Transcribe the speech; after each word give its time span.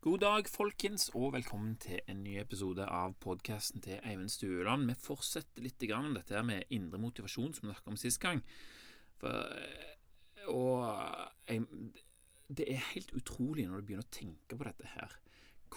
God 0.00 0.18
dag, 0.18 0.46
folkens, 0.48 1.10
og 1.12 1.34
velkommen 1.34 1.74
til 1.76 1.98
en 2.08 2.22
ny 2.24 2.38
episode 2.40 2.86
av 2.88 3.12
podkasten 3.20 3.82
til 3.84 3.98
Eivind 4.08 4.30
Stueland. 4.32 4.86
Vi 4.88 4.94
fortsetter 4.96 5.60
litt 5.60 5.82
grann 5.84 6.14
dette 6.16 6.32
her 6.32 6.46
med 6.48 6.70
indre 6.72 6.96
motivasjon, 7.02 7.50
som 7.52 7.66
vi 7.66 7.74
snakket 7.74 7.90
om 7.92 7.98
sist 8.00 8.20
gang. 8.22 8.40
For, 9.20 9.58
og 10.48 10.86
jeg, 11.50 11.66
det 12.48 12.64
er 12.72 12.88
helt 12.94 13.12
utrolig 13.12 13.66
når 13.68 13.82
du 13.82 13.90
begynner 13.90 14.08
å 14.08 14.16
tenke 14.16 14.56
på 14.56 14.68
dette 14.70 14.88
her, 14.94 15.18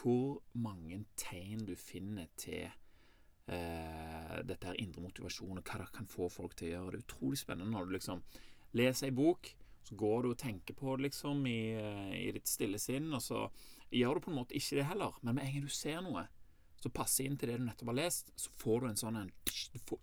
hvor 0.00 0.40
mange 0.56 1.02
tegn 1.20 1.66
du 1.68 1.74
finner 1.76 2.32
til 2.40 2.64
eh, 2.64 4.40
dette 4.40 4.70
her 4.70 4.80
indre 4.80 5.04
motivasjon, 5.04 5.60
og 5.60 5.68
hva 5.68 5.82
det 5.82 5.90
kan 5.98 6.08
få 6.08 6.30
folk 6.32 6.56
til 6.56 6.70
å 6.70 6.72
gjøre. 6.78 6.94
Det 6.94 7.02
er 7.02 7.06
utrolig 7.10 7.42
spennende 7.44 7.76
når 7.76 7.92
du 7.92 7.96
liksom 7.98 8.24
leser 8.72 9.12
ei 9.12 9.18
bok 9.20 9.52
så 9.84 9.96
går 10.00 10.22
du 10.24 10.30
og 10.32 10.40
tenker 10.40 10.76
på 10.76 10.96
det 10.96 11.10
liksom 11.10 11.44
i, 11.46 11.76
i, 12.16 12.28
ditt 12.32 12.48
stille 12.48 12.80
sinn, 12.80 13.10
og 13.12 13.20
så 13.22 13.44
gjør 13.98 14.18
du 14.18 14.24
på 14.26 14.32
en 14.32 14.40
måte 14.40 14.56
ikke 14.58 14.80
det 14.80 14.88
heller. 14.88 15.14
Men 15.22 15.38
med 15.38 15.46
en 15.46 15.56
gang 15.56 15.68
du 15.68 15.74
ser 15.74 16.02
noe 16.04 16.26
som 16.82 16.92
passer 16.94 17.28
inn 17.28 17.38
til 17.40 17.50
det 17.50 17.60
du 17.60 17.64
nettopp 17.68 17.92
har 17.92 18.00
lest, 18.02 18.32
så 18.36 18.52
får 18.60 18.82
du 18.82 18.90
en 18.90 19.00
sånn 19.00 19.20
en 19.20 19.32
du 19.72 19.78
får, 19.88 20.00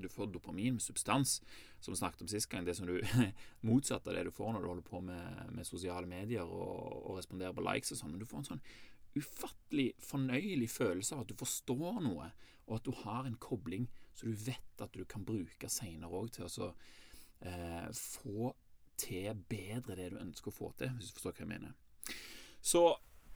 du 0.00 0.08
får 0.08 0.30
dopamin 0.32 0.76
med 0.76 0.82
substans, 0.82 1.38
som 1.80 1.92
vi 1.92 2.00
snakket 2.00 2.24
om 2.24 2.30
sist 2.32 2.48
gang. 2.50 2.64
Det 2.64 2.74
som 2.78 2.88
du 2.88 3.00
motsatte 3.68 4.10
av 4.10 4.16
det 4.16 4.26
du 4.28 4.34
får 4.34 4.54
når 4.54 4.64
du 4.64 4.70
holder 4.72 4.88
på 4.88 5.02
med, 5.04 5.46
med 5.52 5.68
sosiale 5.68 6.08
medier 6.10 6.44
og, 6.44 7.02
og, 7.02 7.16
responderer 7.20 7.56
på 7.56 7.64
likes 7.66 7.92
og 7.92 8.00
sånn. 8.00 8.14
Men 8.14 8.22
du 8.24 8.28
får 8.28 8.42
en 8.42 8.50
sånn 8.52 8.66
ufattelig 9.16 9.90
fornøyelig 10.04 10.68
følelse 10.74 11.16
av 11.16 11.24
at 11.24 11.30
du 11.32 11.38
forstår 11.40 12.02
noe, 12.04 12.30
og 12.66 12.78
at 12.78 12.88
du 12.88 12.92
har 13.04 13.24
en 13.24 13.38
kobling 13.40 13.86
så 14.16 14.26
du 14.26 14.32
vet 14.32 14.80
at 14.80 14.94
du 14.96 15.04
kan 15.04 15.24
bruke 15.28 15.68
seinere 15.68 16.16
òg 16.16 16.30
til 16.32 16.46
å 16.48 16.70
eh, 17.44 17.88
få 17.92 18.52
til 18.96 19.42
bedre 19.48 19.96
det 19.98 20.06
du 20.14 20.22
ønsker 20.22 20.48
å 20.48 20.56
få 20.56 20.70
til, 20.78 20.94
hvis 20.96 21.10
du 21.10 21.18
forstår 21.18 21.34
hva 21.36 21.44
jeg 21.44 21.50
mener. 21.50 21.74
Så 22.64 22.82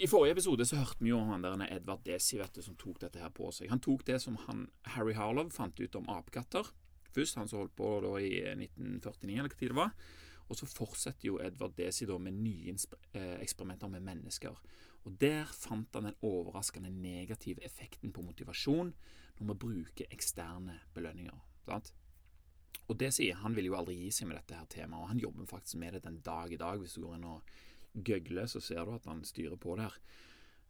i 0.01 0.09
forrige 0.09 0.33
episode 0.33 0.65
så 0.65 0.79
hørte 0.81 1.05
vi 1.05 1.11
jo 1.11 1.19
om 1.21 1.29
han 1.35 1.43
der 1.45 1.61
Edvard 1.69 2.01
Desi 2.07 2.39
vet 2.41 2.55
du, 2.57 2.63
som 2.65 2.77
tok 2.81 3.03
dette 3.03 3.21
her 3.21 3.33
på 3.37 3.51
seg. 3.53 3.69
Han 3.69 3.83
tok 3.85 4.07
det 4.09 4.17
som 4.23 4.39
han, 4.47 4.65
Harry 4.95 5.13
Harlow 5.13 5.51
fant 5.53 5.77
ut 5.77 5.99
om 5.99 6.09
apekatter. 6.09 6.71
Først 7.13 7.37
han 7.37 7.51
som 7.51 7.61
holdt 7.61 7.77
på 7.77 7.91
da 8.05 8.15
i 8.23 8.31
1949, 8.55 9.35
eller 9.35 9.51
hva 9.51 9.61
tid 9.61 9.75
det 9.75 9.77
var. 9.77 9.93
Og 10.51 10.59
så 10.59 10.67
fortsetter 10.67 11.29
jo 11.29 11.39
Edvard 11.45 11.77
Desi 11.77 12.09
da 12.09 12.17
med 12.19 12.39
nye 12.41 12.73
eh, 12.73 13.37
eksperimenter 13.43 13.93
med 13.93 14.07
mennesker. 14.07 14.57
Og 15.05 15.17
Der 15.21 15.45
fant 15.53 15.95
han 15.95 16.09
den 16.09 16.19
overraskende 16.27 16.91
negative 16.91 17.63
effekten 17.65 18.13
på 18.13 18.25
motivasjon 18.25 18.93
når 19.39 19.53
vi 19.53 19.59
bruker 19.67 20.13
eksterne 20.13 20.81
belønninger. 20.95 21.37
Sant? 21.69 21.93
Og 22.89 22.99
Desi 22.99 23.31
Han 23.31 23.55
vil 23.55 23.69
jo 23.69 23.77
aldri 23.79 23.95
gi 24.01 24.11
seg 24.11 24.29
med 24.29 24.41
dette 24.41 24.57
her 24.57 24.67
temaet, 24.67 25.03
og 25.03 25.13
han 25.13 25.21
jobber 25.23 25.47
faktisk 25.47 25.79
med 25.79 25.95
det 25.95 26.05
den 26.05 26.21
dag 26.25 26.53
i 26.53 26.59
dag. 26.59 26.79
Hvis 26.81 26.97
du 26.97 27.05
går 27.05 27.19
inn 27.19 27.29
og 27.31 27.53
gøgler, 27.95 28.47
så 28.51 28.63
ser 28.63 28.85
du 28.87 28.95
at 28.95 29.09
han 29.11 29.23
styrer 29.27 29.59
på 29.61 29.77
der. 29.81 29.97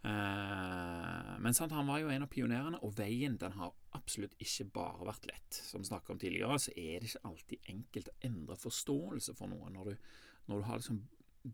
Eh, 0.00 1.30
men 1.44 1.56
sant, 1.56 1.74
han 1.76 1.88
var 1.88 2.00
jo 2.00 2.10
en 2.12 2.24
av 2.24 2.32
pionerene, 2.32 2.80
og 2.86 2.96
veien 2.98 3.36
den 3.40 3.56
har 3.58 3.74
absolutt 3.96 4.36
ikke 4.40 4.70
bare 4.76 5.08
vært 5.10 5.28
lett. 5.30 5.60
Som 5.60 5.84
vi 5.84 5.90
snakket 5.90 6.14
om 6.14 6.20
tidligere, 6.22 6.58
så 6.58 6.74
er 6.76 7.00
det 7.00 7.10
ikke 7.10 7.30
alltid 7.30 7.72
enkelt 7.74 8.12
å 8.12 8.18
endre 8.30 8.60
forståelse 8.60 9.36
for 9.38 9.52
noe 9.52 9.72
når 9.74 9.92
du, 9.92 10.12
når 10.50 10.62
du 10.62 10.68
har 10.70 10.82
liksom 10.82 11.02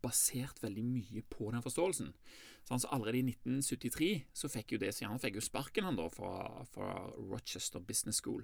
basert 0.03 0.59
veldig 0.62 0.83
mye 0.83 1.22
på 1.31 1.53
den 1.55 1.62
forståelsen. 1.62 2.09
Så 2.67 2.75
altså 2.75 2.89
Allerede 2.91 3.20
i 3.20 3.28
1973 3.31 4.11
så 4.34 4.50
fikk 4.50 4.75
jo 4.75 4.81
det, 4.83 4.91
han 5.06 5.22
fikk 5.22 5.39
jo 5.39 5.44
sparken 5.47 5.87
han 5.87 5.98
da 5.98 6.09
fra, 6.11 6.64
fra 6.72 6.91
Rochester 7.14 7.78
Business 7.78 8.19
School 8.22 8.42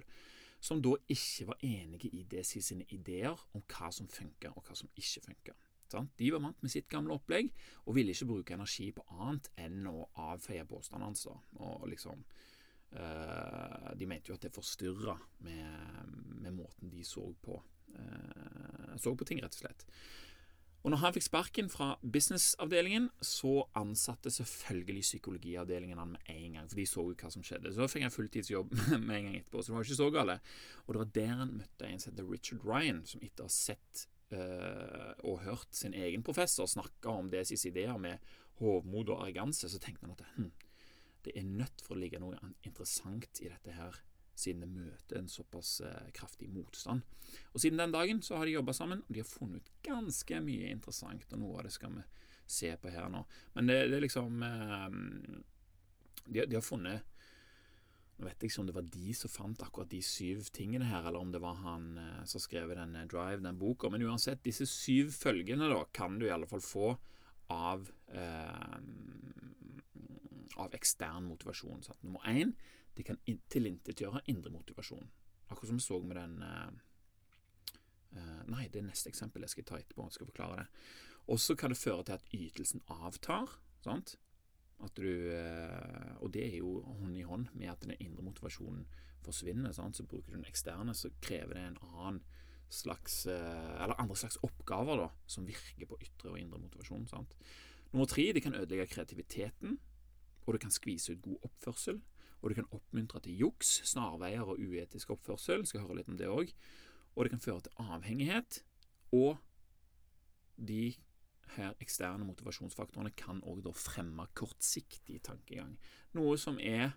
som 0.63 0.79
da 0.79 0.93
ikke 1.11 1.49
var 1.49 1.59
enige 1.59 2.07
i 2.15 2.23
Desi 2.31 2.61
sine 2.63 2.85
ideer 2.95 3.35
om 3.53 3.63
hva 3.67 3.89
som 3.91 4.07
funker 4.07 4.53
og 4.55 4.63
hva 4.63 4.77
som 4.79 4.91
ikke 4.95 5.25
funker. 5.25 5.57
De 5.91 6.31
var 6.33 6.41
vant 6.41 6.63
med 6.63 6.71
sitt 6.71 6.89
gamle 6.91 7.17
opplegg 7.17 7.51
og 7.85 7.97
ville 7.97 8.15
ikke 8.15 8.29
bruke 8.29 8.55
energi 8.55 8.89
på 8.95 9.05
annet 9.19 9.49
enn 9.61 9.87
å 9.89 10.07
avfeie 10.29 10.65
påstandene 10.69 11.11
hans. 11.11 11.27
Liksom, 11.91 12.23
øh, 12.97 13.89
de 13.99 14.09
mente 14.09 14.31
jo 14.31 14.37
at 14.39 14.47
det 14.47 14.53
forstyrra 14.55 15.17
med, 15.45 16.11
med, 16.39 16.51
måten 16.55 16.89
de 16.93 17.05
så 17.07 17.25
på, 17.41 17.59
øh, 17.93 18.93
så 18.97 19.15
på 19.15 19.27
ting, 19.29 19.43
rett 19.43 19.57
og 19.57 19.65
slett. 19.65 19.87
Og 20.83 20.91
når 20.91 20.99
han 20.99 21.13
fikk 21.15 21.23
sparken 21.23 21.69
fra 21.71 21.93
businessavdelingen, 22.03 23.05
så 23.23 23.61
ansatte 23.79 24.31
selvfølgelig 24.35 25.01
psykologiavdelingen 25.05 25.97
han 25.97 26.11
med 26.17 26.31
en 26.33 26.57
gang, 26.57 26.65
for 26.67 26.75
de 26.75 26.85
så 26.85 27.05
jo 27.07 27.15
hva 27.21 27.29
som 27.31 27.45
skjedde. 27.45 27.71
Så 27.71 27.87
fikk 27.87 28.03
han 28.03 28.11
fulltidsjobb 28.11 28.73
med 29.07 29.15
en 29.15 29.29
gang 29.29 29.37
etterpå, 29.37 29.61
så 29.61 29.71
det 29.71 29.77
var 29.77 29.87
ikke 29.87 30.01
så 30.01 30.09
galt. 30.11 30.51
Og 30.83 30.93
det 30.93 31.03
var 31.03 31.13
der 31.19 31.31
han 31.39 31.53
møtte 31.61 31.87
en 31.87 32.03
som 32.03 32.11
heter 32.11 32.27
Richard 32.27 32.67
Ryan, 32.67 32.99
som 33.07 33.23
etter 33.23 33.45
å 33.45 33.47
ha 33.47 33.55
sett 33.55 34.03
og 34.33 35.43
hørt 35.45 35.75
sin 35.75 35.93
egen 35.93 36.23
professor 36.25 36.69
snakke 36.69 37.11
om 37.11 37.29
deres 37.31 37.51
ideer 37.65 37.97
med 38.01 38.23
hovmod 38.61 39.11
og 39.13 39.23
arroganse, 39.23 39.69
så 39.69 39.79
tenkte 39.81 40.07
han 40.07 40.15
at 40.15 40.23
hm, 40.35 40.51
det 41.25 41.35
er 41.39 41.47
nødt 41.47 41.83
for 41.85 41.95
å 41.95 42.01
ligge 42.01 42.21
noe 42.21 42.39
interessant 42.65 43.41
i 43.43 43.49
dette 43.51 43.75
her 43.77 44.01
siden 44.35 44.63
det 44.63 44.69
møter 44.69 45.19
en 45.19 45.29
såpass 45.29 45.81
eh, 45.85 46.09
kraftig 46.13 46.49
motstand. 46.49 47.01
Og 47.53 47.61
Siden 47.61 47.79
den 47.79 47.93
dagen 47.93 48.21
så 48.21 48.37
har 48.37 48.45
de 48.45 48.55
jobba 48.55 48.73
sammen, 48.73 49.03
og 49.05 49.13
de 49.13 49.21
har 49.21 49.29
funnet 49.29 49.61
ut 49.61 49.73
ganske 49.85 50.39
mye 50.41 50.71
interessant. 50.73 51.27
Og 51.31 51.41
noe 51.41 51.59
av 51.59 51.67
det 51.67 51.73
skal 51.75 51.93
vi 51.93 52.05
se 52.49 52.73
på 52.77 52.91
her 52.91 53.09
nå. 53.13 53.23
Men 53.53 53.69
det, 53.69 53.79
det 53.91 53.99
er 53.99 54.05
liksom 54.07 54.45
eh, 54.47 54.97
de, 56.25 56.45
de, 56.45 56.57
har 56.57 56.65
funnet 56.65 57.12
Nå 58.17 58.27
vet 58.27 58.43
jeg 58.43 58.51
ikke 58.51 58.61
om 58.61 58.67
det 58.69 58.75
var 58.75 58.91
de 58.93 59.13
som 59.17 59.31
fant 59.31 59.63
akkurat 59.65 59.89
de 59.89 60.01
syv 60.05 60.43
tingene 60.53 60.85
her, 60.85 61.07
eller 61.07 61.23
om 61.23 61.31
det 61.33 61.41
var 61.41 61.57
han 61.63 61.97
eh, 61.97 62.21
som 62.29 62.43
skrev 62.43 62.75
den 62.77 62.93
Drive, 63.09 63.41
den 63.41 63.59
boka. 63.59 63.89
Men 63.89 64.05
uansett, 64.05 64.43
disse 64.45 64.67
syv 64.69 65.11
følgene 65.15 65.71
da 65.71 65.81
kan 65.95 66.19
du 66.19 66.27
i 66.27 66.33
alle 66.33 66.49
fall 66.49 66.61
få 66.63 66.93
av, 67.53 67.89
eh, 68.13 68.77
av 70.61 70.77
ekstern 70.77 71.25
motivasjon. 71.31 71.83
Sant? 71.83 72.03
Nummer 72.05 72.23
én 72.29 72.53
det 72.93 73.05
kan 73.07 73.17
tilintetgjøre 73.49 74.21
indre 74.29 74.51
motivasjon. 74.53 75.09
Akkurat 75.49 75.67
som 75.71 75.79
vi 75.79 75.85
så 75.85 75.99
med 76.01 76.17
den 76.17 76.43
uh, 76.43 76.69
uh, 78.17 78.41
Nei, 78.49 78.67
det 78.69 78.83
er 78.83 78.89
neste 78.89 79.09
eksempel 79.09 79.45
jeg 79.45 79.55
skal 79.55 79.67
ta 79.69 79.79
etterpå. 79.79 80.05
Jeg 80.07 80.19
skal 80.19 80.29
forklare 80.29 80.59
det. 80.61 80.67
Og 81.33 81.39
så 81.39 81.55
kan 81.57 81.73
det 81.73 81.79
føre 81.79 82.03
til 82.05 82.19
at 82.19 82.29
ytelsen 82.35 82.83
avtar. 82.91 83.57
sant? 83.83 84.17
Du, 84.97 85.07
uh, 85.07 86.13
og 86.19 86.31
det 86.35 86.45
er 86.49 86.57
jo 86.59 86.81
hånd 86.99 87.17
i 87.17 87.25
hånd 87.27 87.49
med 87.55 87.71
at 87.71 87.83
den 87.85 87.95
indre 87.99 88.25
motivasjonen 88.25 88.85
forsvinner. 89.23 89.71
Sant? 89.75 89.97
Så 89.97 90.03
bruker 90.03 90.33
du 90.33 90.37
den 90.37 90.49
eksterne, 90.49 90.95
så 90.95 91.11
krever 91.23 91.55
det 91.55 91.67
en 91.67 91.81
annen 91.93 92.23
slags 92.73 93.27
Eller 93.29 93.93
andre 94.01 94.15
slags 94.17 94.39
oppgaver 94.41 94.97
da, 94.97 95.09
som 95.29 95.45
virker 95.45 95.85
på 95.85 95.99
ytre 96.01 96.31
og 96.31 96.39
indre 96.39 96.57
motivasjon. 96.59 97.05
Sant? 97.07 97.35
Nummer 97.91 98.09
tre, 98.09 98.31
det 98.33 98.41
kan 98.41 98.55
ødelegge 98.57 98.87
kreativiteten, 98.95 99.77
og 100.47 100.55
det 100.55 100.61
kan 100.63 100.73
skvise 100.73 101.13
ut 101.13 101.21
god 101.21 101.45
oppførsel 101.51 102.01
og 102.43 102.49
det 102.51 102.57
kan 102.59 102.71
oppmuntre 102.75 103.21
til 103.23 103.39
juks, 103.39 103.77
snarveier 103.87 104.43
og 104.43 104.59
uetisk 104.59 105.13
oppførsel. 105.15 105.63
Skal 105.65 105.85
høre 105.85 106.01
litt 106.01 106.09
om 106.11 106.19
det 106.19 106.27
òg. 106.27 106.51
Og 107.15 107.23
det 107.23 107.31
kan 107.31 107.43
føre 107.43 107.63
til 107.63 107.77
avhengighet. 107.79 108.59
Og 109.15 109.37
de 110.59 110.91
her 111.57 111.75
eksterne 111.83 112.25
motivasjonsfaktorene 112.27 113.13
kan 113.19 113.41
òg 113.47 113.67
fremme 113.77 114.25
kortsiktig 114.37 115.21
tankegang. 115.27 115.77
Noe 116.17 116.37
som 116.41 116.59
er 116.59 116.93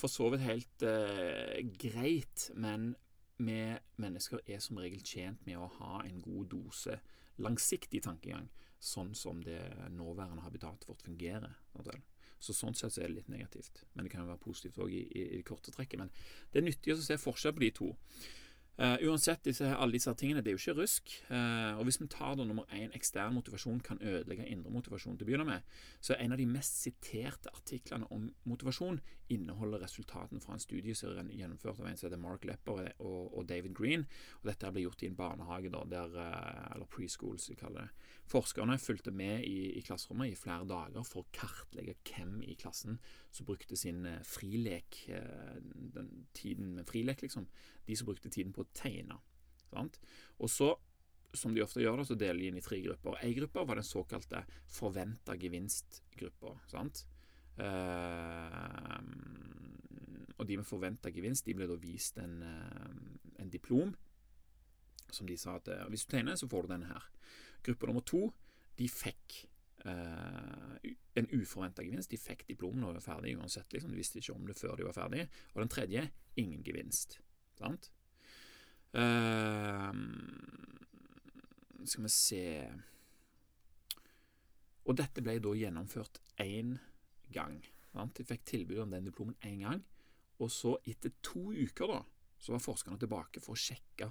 for 0.00 0.08
så 0.08 0.30
vidt 0.32 0.46
helt 0.46 0.84
eh, 0.86 1.60
greit, 1.76 2.48
men 2.56 2.94
vi 3.40 3.60
mennesker 4.00 4.40
er 4.46 4.60
som 4.64 4.80
regel 4.80 5.02
tjent 5.04 5.44
med 5.46 5.58
å 5.60 5.68
ha 5.80 6.00
en 6.04 6.20
god 6.24 6.50
dose 6.52 6.98
langsiktig 7.40 8.02
tankegang, 8.04 8.48
sånn 8.80 9.14
som 9.16 9.40
det 9.44 9.60
nåværende 9.92 10.44
habitatet 10.44 10.88
vårt 10.88 11.04
fungerer. 11.04 11.54
Så 12.40 12.54
Sånn 12.56 12.76
sett 12.76 12.94
så 12.94 13.02
er 13.02 13.10
det 13.10 13.18
litt 13.18 13.32
negativt. 13.32 13.82
Men 13.92 14.06
det 14.06 14.12
kan 14.12 14.22
jo 14.24 14.30
være 14.30 14.40
positivt 14.40 14.80
òg 14.80 14.92
i, 14.96 15.02
i, 15.12 15.24
i, 15.38 15.40
korte 15.44 15.72
trekket. 15.74 16.00
Men 16.00 16.12
det 16.52 16.60
er 16.60 16.68
nyttig 16.68 16.94
å 16.94 17.00
se 17.00 17.18
forskjell 17.20 17.56
på 17.56 17.64
de 17.66 17.70
to. 17.76 17.88
Uh, 18.80 18.96
uansett, 19.10 19.42
disse, 19.44 19.66
alle 19.76 19.92
disse 19.92 20.12
tingene, 20.16 20.40
det 20.40 20.54
er 20.54 20.54
jo 20.56 20.60
ikke 20.62 20.74
rusk. 20.78 21.10
Uh, 21.28 21.76
og 21.76 21.84
hvis 21.84 21.98
vi 22.00 22.06
tar 22.08 22.38
da 22.38 22.46
nummer 22.48 22.64
én, 22.72 22.88
ekstern 22.96 23.34
motivasjon 23.36 23.82
kan 23.84 23.98
ødelegge 24.00 24.46
indre 24.48 24.72
motivasjon 24.72 25.18
til 25.18 25.26
å 25.26 25.28
begynne 25.28 25.44
med, 25.44 25.66
så 26.00 26.14
er 26.14 26.22
en 26.24 26.32
av 26.32 26.40
de 26.40 26.46
mest 26.48 26.78
siterte 26.80 27.52
artiklene 27.52 28.08
om 28.08 28.30
motivasjon 28.48 29.02
inneholder 29.30 29.84
resultatene 29.84 30.40
fra 30.40 30.56
en 30.56 30.62
studie 30.64 30.96
som 30.96 31.12
er 31.12 31.28
gjennomført 31.36 31.82
av 31.82 31.90
en 31.90 32.00
som 32.00 32.08
heter 32.08 32.22
Mark 32.22 32.46
Lepper 32.48 32.88
og, 33.04 33.34
og 33.36 33.44
David 33.50 33.74
Green. 33.76 34.06
Og 34.40 34.48
dette 34.48 34.72
ble 34.72 34.86
gjort 34.86 35.04
i 35.04 35.10
en 35.10 35.18
barnehage, 35.18 35.74
da, 35.76 35.84
der, 35.92 36.16
uh, 36.16 36.72
eller 36.72 36.88
preschool, 36.88 37.36
som 37.36 37.52
vi 37.52 37.58
kaller 37.60 37.84
det. 37.84 38.08
Forskerne 38.32 38.78
fulgte 38.80 39.12
med 39.12 39.44
i, 39.44 39.74
i, 39.74 39.84
klasserommet 39.84 40.32
i 40.32 40.38
flere 40.38 40.64
dager 40.70 41.04
for 41.04 41.26
å 41.26 41.30
kartlegge 41.36 41.98
hvem 42.08 42.38
i 42.48 42.56
klassen 42.56 42.96
som 43.28 43.44
brukte 43.48 43.76
sin 43.76 44.06
frilek, 44.26 45.02
den 45.10 46.10
tiden 46.38 46.76
med 46.78 46.88
frilek, 46.88 47.24
liksom. 47.26 47.48
De 47.90 47.98
som 47.98 48.06
brukte 48.06 48.30
tiden 48.30 48.54
på 48.54 48.62
å 48.62 48.70
tegne. 48.76 49.18
Sant? 49.70 50.00
Og 50.38 50.50
så, 50.50 50.72
som 51.34 51.54
de 51.54 51.62
ofte 51.64 51.82
gjør, 51.82 52.02
så 52.06 52.16
deler 52.18 52.40
de 52.40 52.50
inn 52.50 52.58
i 52.58 52.64
tre 52.64 52.80
grupper. 52.84 53.20
Én 53.26 53.36
gruppe 53.38 53.64
var 53.66 53.78
den 53.78 53.86
såkalte 53.86 54.44
forventa 54.70 55.36
gevinst-gruppa. 55.38 56.56
Uh, 57.60 59.00
og 60.38 60.46
de 60.48 60.56
med 60.56 60.64
forventa 60.64 61.10
gevinst 61.12 61.44
de 61.44 61.52
ble 61.58 61.66
da 61.68 61.76
vist 61.76 62.16
en, 62.22 62.38
uh, 62.40 62.94
en, 63.42 63.50
diplom 63.52 63.90
som 65.12 65.28
de 65.28 65.36
sa 65.36 65.58
at 65.58 65.68
uh, 65.68 65.82
hvis 65.92 66.06
du 66.06 66.14
tegner, 66.14 66.38
så 66.40 66.48
får 66.48 66.64
du 66.64 66.72
denne 66.72 66.88
her. 66.88 67.08
Gruppe 67.66 67.90
nummer 67.90 68.06
to 68.06 68.28
de 68.78 68.88
fikk 68.88 69.42
en 69.80 71.28
uforventa 71.32 71.80
gevinst. 71.80 72.12
De 72.12 72.18
fikk 72.20 72.42
diplom 72.48 72.76
når 72.76 72.90
de 72.90 72.98
var 72.98 73.04
ferdig 73.06 73.30
uansett. 73.40 73.72
Liksom. 73.72 73.92
De 73.92 73.96
visste 73.96 74.20
ikke 74.20 74.34
om 74.34 74.44
det 74.44 74.56
før 74.58 74.74
de 74.76 74.84
var 74.84 74.96
ferdig. 74.96 75.22
Og 75.54 75.62
den 75.62 75.72
tredje 75.72 76.02
ingen 76.36 76.60
gevinst. 76.64 77.16
Sant? 77.60 77.90
Uh, 78.90 79.92
skal 81.86 82.02
vi 82.02 82.10
se 82.10 82.40
Og 84.88 84.96
dette 84.98 85.22
ble 85.22 85.36
da 85.38 85.52
gjennomført 85.54 86.18
én 86.42 86.72
gang. 87.30 87.60
Sant? 87.92 88.16
De 88.16 88.26
fikk 88.26 88.42
tilbud 88.48 88.80
om 88.82 88.96
den 88.96 89.06
diplomen 89.06 89.36
én 89.46 89.62
gang. 89.62 89.84
Og 90.40 90.50
så, 90.50 90.74
etter 90.88 91.12
to 91.22 91.52
uker, 91.52 91.92
da, 91.92 92.00
så 92.40 92.56
var 92.56 92.64
forskerne 92.64 92.98
tilbake 92.98 93.42
for 93.44 93.54
å 93.54 93.60
sjekke 93.60 94.08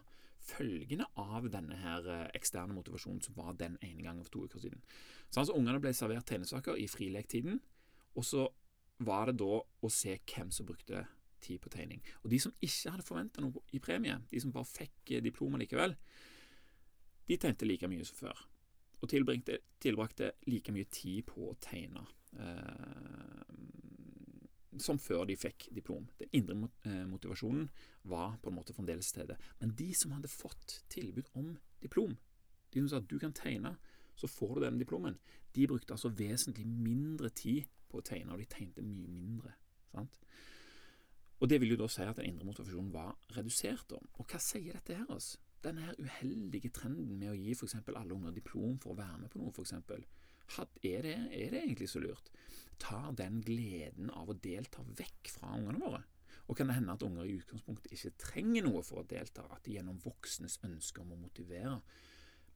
følgene 0.50 1.08
av 1.20 1.50
denne 1.52 1.78
her 1.82 2.06
eh, 2.08 2.26
eksterne 2.38 2.76
motivasjonen 2.78 3.22
som 3.26 3.36
var 3.38 3.58
den 3.60 3.76
ene 3.86 4.06
gangen 4.06 4.24
for 4.24 4.36
to 4.38 4.46
uker 4.48 4.64
siden. 4.64 4.82
Så 5.30 5.42
altså 5.42 5.58
Ungene 5.58 5.82
ble 5.84 5.94
servert 5.98 6.30
tegnesaker 6.30 6.80
i 6.80 6.88
frilektiden, 6.90 7.60
og 8.16 8.26
så 8.26 8.48
var 9.06 9.30
det 9.30 9.40
da 9.42 9.60
å 9.60 9.92
se 9.94 10.16
hvem 10.30 10.52
som 10.54 10.68
brukte 10.70 11.06
tid 11.42 11.62
på 11.64 11.72
tegning. 11.74 12.04
Og 12.24 12.30
De 12.34 12.40
som 12.40 12.56
ikke 12.60 12.94
hadde 12.94 13.08
forventa 13.08 13.44
noe 13.44 13.64
i 13.74 13.82
premie, 13.84 14.18
de 14.30 14.42
som 14.42 14.54
bare 14.56 14.70
fikk 14.70 15.16
eh, 15.16 15.24
diploma 15.24 15.60
likevel, 15.62 15.96
de 17.30 17.38
tegnte 17.38 17.68
like 17.68 17.88
mye 17.90 18.06
som 18.08 18.18
før. 18.18 18.46
Og 19.00 19.10
tilbrakte, 19.10 20.32
like 20.50 20.74
mye 20.76 20.90
tid 20.92 21.24
på 21.30 21.52
å 21.52 21.58
tegne. 21.64 22.04
Eh, 22.40 23.20
som 24.80 25.00
før 25.02 25.26
de 25.28 25.36
fikk 25.40 25.68
diplom. 25.76 26.08
Den 26.20 26.32
indre 26.40 26.56
eh, 26.88 27.06
motivasjonen 27.10 27.68
var 28.10 28.38
på 28.42 28.52
en 28.52 28.58
måte 28.60 28.76
fremdeles 28.76 29.10
til 29.10 29.20
stede. 29.20 29.38
Men 29.60 29.76
de 29.78 29.90
som 29.98 30.14
hadde 30.16 30.32
fått 30.32 30.82
tilbud 30.92 31.32
om 31.40 31.56
diplom, 31.84 32.16
de 32.74 32.84
som 32.84 32.92
sa 32.92 33.02
at 33.02 33.10
du 33.10 33.18
kan 33.22 33.34
tegne, 33.36 33.76
så 34.20 34.28
får 34.28 34.56
du 34.56 34.66
den 34.66 34.80
diplomen, 34.80 35.18
de 35.56 35.68
brukte 35.68 35.96
altså 35.96 36.12
vesentlig 36.12 36.68
mindre 36.68 37.30
tid 37.30 37.70
på 37.90 38.00
å 38.00 38.06
tegne, 38.06 38.36
og 38.36 38.42
de 38.42 38.50
tegnte 38.52 38.84
mye 38.86 39.08
mindre. 39.10 39.56
sant? 39.92 40.20
Og 41.40 41.50
Det 41.50 41.62
vil 41.62 41.72
jo 41.72 41.80
da 41.80 41.88
si 41.88 42.04
at 42.04 42.18
den 42.20 42.26
indre 42.34 42.46
motivasjonen 42.46 42.94
var 42.94 43.16
redusert. 43.38 43.86
da. 43.90 44.00
Og 44.20 44.26
hva 44.28 44.40
sier 44.44 44.74
dette 44.74 44.96
her 44.96 45.12
oss? 45.12 45.38
Denne 45.64 45.82
her 45.82 45.96
uheldige 46.00 46.70
trenden 46.70 47.18
med 47.20 47.32
å 47.32 47.38
gi 47.38 47.54
for 47.56 47.96
alle 47.96 48.14
unger 48.14 48.32
diplom 48.32 48.80
for 48.80 48.92
å 48.92 49.00
være 49.00 49.18
med 49.20 49.32
på 49.32 49.40
noe, 49.40 49.52
f.eks. 49.52 49.74
Er, 50.84 51.02
det, 51.06 51.16
er 51.32 51.52
det 51.52 51.64
egentlig 51.64 51.90
så 51.90 52.00
lurt? 52.00 52.32
tar 52.80 53.12
den 53.18 53.42
gleden 53.44 54.10
av 54.16 54.32
å 54.32 54.38
delta 54.40 54.84
vekk 54.98 55.32
fra 55.36 55.54
ungene 55.58 55.82
våre? 55.82 56.04
Og 56.50 56.58
kan 56.58 56.70
det 56.70 56.80
hende 56.80 56.96
at 56.96 57.04
unger 57.06 57.28
i 57.28 57.36
utgangspunktet 57.38 57.94
ikke 57.94 58.16
trenger 58.24 58.66
noe 58.66 58.82
for 58.86 59.02
å 59.02 59.10
delta, 59.10 59.44
at 59.54 59.66
de 59.66 59.76
gjennom 59.76 60.00
voksnes 60.02 60.58
ønske 60.66 61.04
om 61.04 61.14
å 61.14 61.20
motivere 61.20 61.78